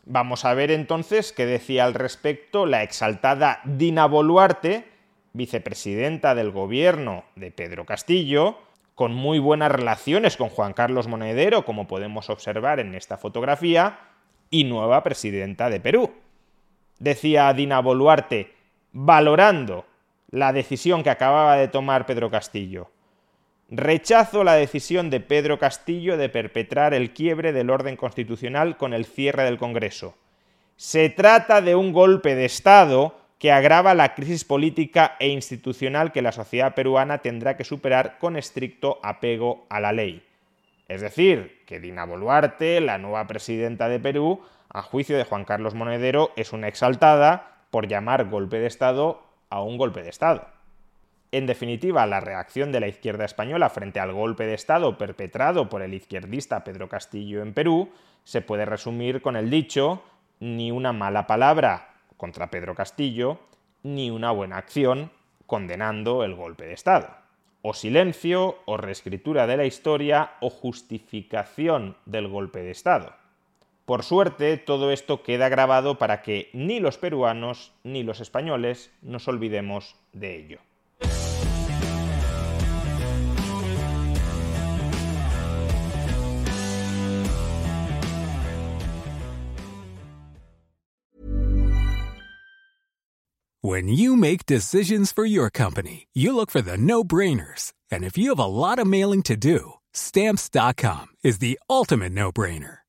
Vamos 0.06 0.46
a 0.46 0.54
ver 0.54 0.72
entonces 0.72 1.34
qué 1.34 1.46
decía 1.46 1.86
al 1.86 1.94
respecto 1.94 2.66
la 2.66 2.84
exaltada 2.84 3.62
Dina 3.66 4.06
Boluarte, 4.06 4.86
vicepresidenta 5.34 6.34
del 6.34 6.52
gobierno 6.52 7.26
de 7.36 7.52
Pedro 7.52 7.86
Castillo, 7.86 8.58
con 8.96 9.14
muy 9.14 9.40
buenas 9.40 9.72
relaciones 9.72 10.36
con 10.36 10.50
Juan 10.50 10.74
Carlos 10.74 11.08
Monedero, 11.08 11.64
como 11.64 11.88
podemos 11.88 12.30
observar 12.30 12.80
en 12.80 12.96
esta 12.96 13.18
fotografía, 13.18 14.00
y 14.50 14.64
nueva 14.64 15.04
presidenta 15.04 15.70
de 15.70 15.80
Perú. 15.80 16.12
Decía 16.98 17.54
Dina 17.54 17.80
Boluarte, 17.80 18.59
valorando 18.92 19.86
la 20.32 20.54
decisión 20.54 21.04
que 21.04 21.10
acababa 21.10 21.56
de 21.58 21.68
tomar 21.68 22.06
Pedro 22.06 22.30
Castillo. 22.30 22.92
Rechazo 23.70 24.44
la 24.44 24.56
decisión 24.56 25.10
de 25.10 25.20
Pedro 25.20 25.60
Castillo 25.60 26.18
de 26.18 26.30
perpetrar 26.30 26.94
el 26.94 27.14
quiebre 27.14 27.54
del 27.54 27.70
orden 27.70 27.96
constitucional 27.96 28.78
con 28.78 28.94
el 28.94 29.06
cierre 29.06 29.44
del 29.44 29.58
Congreso. 29.58 30.16
Se 30.76 31.10
trata 31.10 31.62
de 31.62 31.76
un 31.76 31.94
golpe 31.94 32.36
de 32.36 32.46
Estado 32.46 33.16
que 33.38 33.52
agrava 33.52 33.94
la 33.94 34.16
crisis 34.16 34.44
política 34.44 35.16
e 35.20 35.30
institucional 35.30 36.12
que 36.12 36.22
la 36.22 36.32
sociedad 36.32 36.74
peruana 36.76 37.20
tendrá 37.20 37.58
que 37.58 37.64
superar 37.64 38.18
con 38.18 38.36
estricto 38.36 39.00
apego 39.04 39.66
a 39.70 39.80
la 39.80 39.94
ley. 39.94 40.26
Es 40.88 41.02
decir, 41.02 41.62
que 41.66 41.80
Dina 41.80 42.06
Boluarte, 42.06 42.82
la 42.82 42.98
nueva 42.98 43.28
presidenta 43.28 43.88
de 43.88 44.00
Perú, 44.00 44.42
a 44.70 44.82
juicio 44.82 45.16
de 45.16 45.24
Juan 45.24 45.46
Carlos 45.46 45.76
Monedero, 45.76 46.32
es 46.36 46.52
una 46.52 46.68
exaltada 46.68 47.59
por 47.70 47.88
llamar 47.88 48.30
golpe 48.30 48.60
de 48.60 48.68
Estado 48.68 49.22
a 49.50 49.62
un 49.62 49.78
golpe 49.78 50.04
de 50.04 50.10
Estado. 50.10 50.48
En 51.32 51.46
definitiva, 51.46 52.08
la 52.08 52.20
reacción 52.20 52.72
de 52.72 52.80
la 52.80 52.88
izquierda 52.88 53.26
española 53.26 53.70
frente 53.70 54.00
al 54.00 54.14
golpe 54.14 54.46
de 54.46 54.56
Estado 54.56 54.98
perpetrado 54.98 55.70
por 55.70 55.84
el 55.84 55.94
izquierdista 55.94 56.64
Pedro 56.64 56.90
Castillo 56.90 57.44
en 57.44 57.54
Perú 57.54 57.90
se 58.24 58.42
puede 58.42 58.66
resumir 58.66 59.22
con 59.22 59.36
el 59.36 59.50
dicho 59.50 60.02
ni 60.40 60.72
una 60.72 60.92
mala 60.92 61.28
palabra 61.28 61.90
contra 62.18 62.50
Pedro 62.50 62.76
Castillo, 62.76 63.40
ni 63.84 64.10
una 64.10 64.32
buena 64.32 64.58
acción 64.58 65.12
condenando 65.46 66.24
el 66.24 66.36
golpe 66.36 66.66
de 66.66 66.74
Estado. 66.74 67.10
O 67.62 67.74
silencio, 67.74 68.60
o 68.66 68.78
reescritura 68.78 69.48
de 69.48 69.58
la 69.58 69.66
historia, 69.66 70.32
o 70.40 70.50
justificación 70.50 71.98
del 72.06 72.28
golpe 72.28 72.60
de 72.60 72.72
Estado. 72.72 73.19
Por 73.90 74.04
suerte, 74.04 74.58
todo 74.58 74.92
esto 74.92 75.24
queda 75.24 75.50
grabado 75.50 75.98
para 75.98 76.22
que 76.22 76.52
ni 76.54 76.80
los 76.80 77.00
peruanos 77.00 77.74
ni 77.84 78.04
los 78.04 78.20
españoles 78.20 78.92
nos 79.02 79.28
olvidemos 79.28 79.96
de 80.14 80.36
ello. 80.36 80.60
When 93.62 93.88
you 93.88 94.16
make 94.16 94.46
decisions 94.46 95.12
for 95.12 95.26
your 95.26 95.50
company, 95.50 96.08
you 96.14 96.36
look 96.36 96.52
for 96.52 96.62
the 96.62 96.78
no-brainers. 96.78 97.74
And 97.92 98.04
if 98.04 98.20
you 98.20 98.30
have 98.30 98.40
a 98.40 98.46
lot 98.46 98.78
of 98.78 98.86
mailing 98.86 99.24
to 99.24 99.36
do, 99.36 99.80
stamps.com 99.94 101.08
is 101.24 101.40
the 101.40 101.58
ultimate 101.68 102.12
no-brainer. 102.12 102.80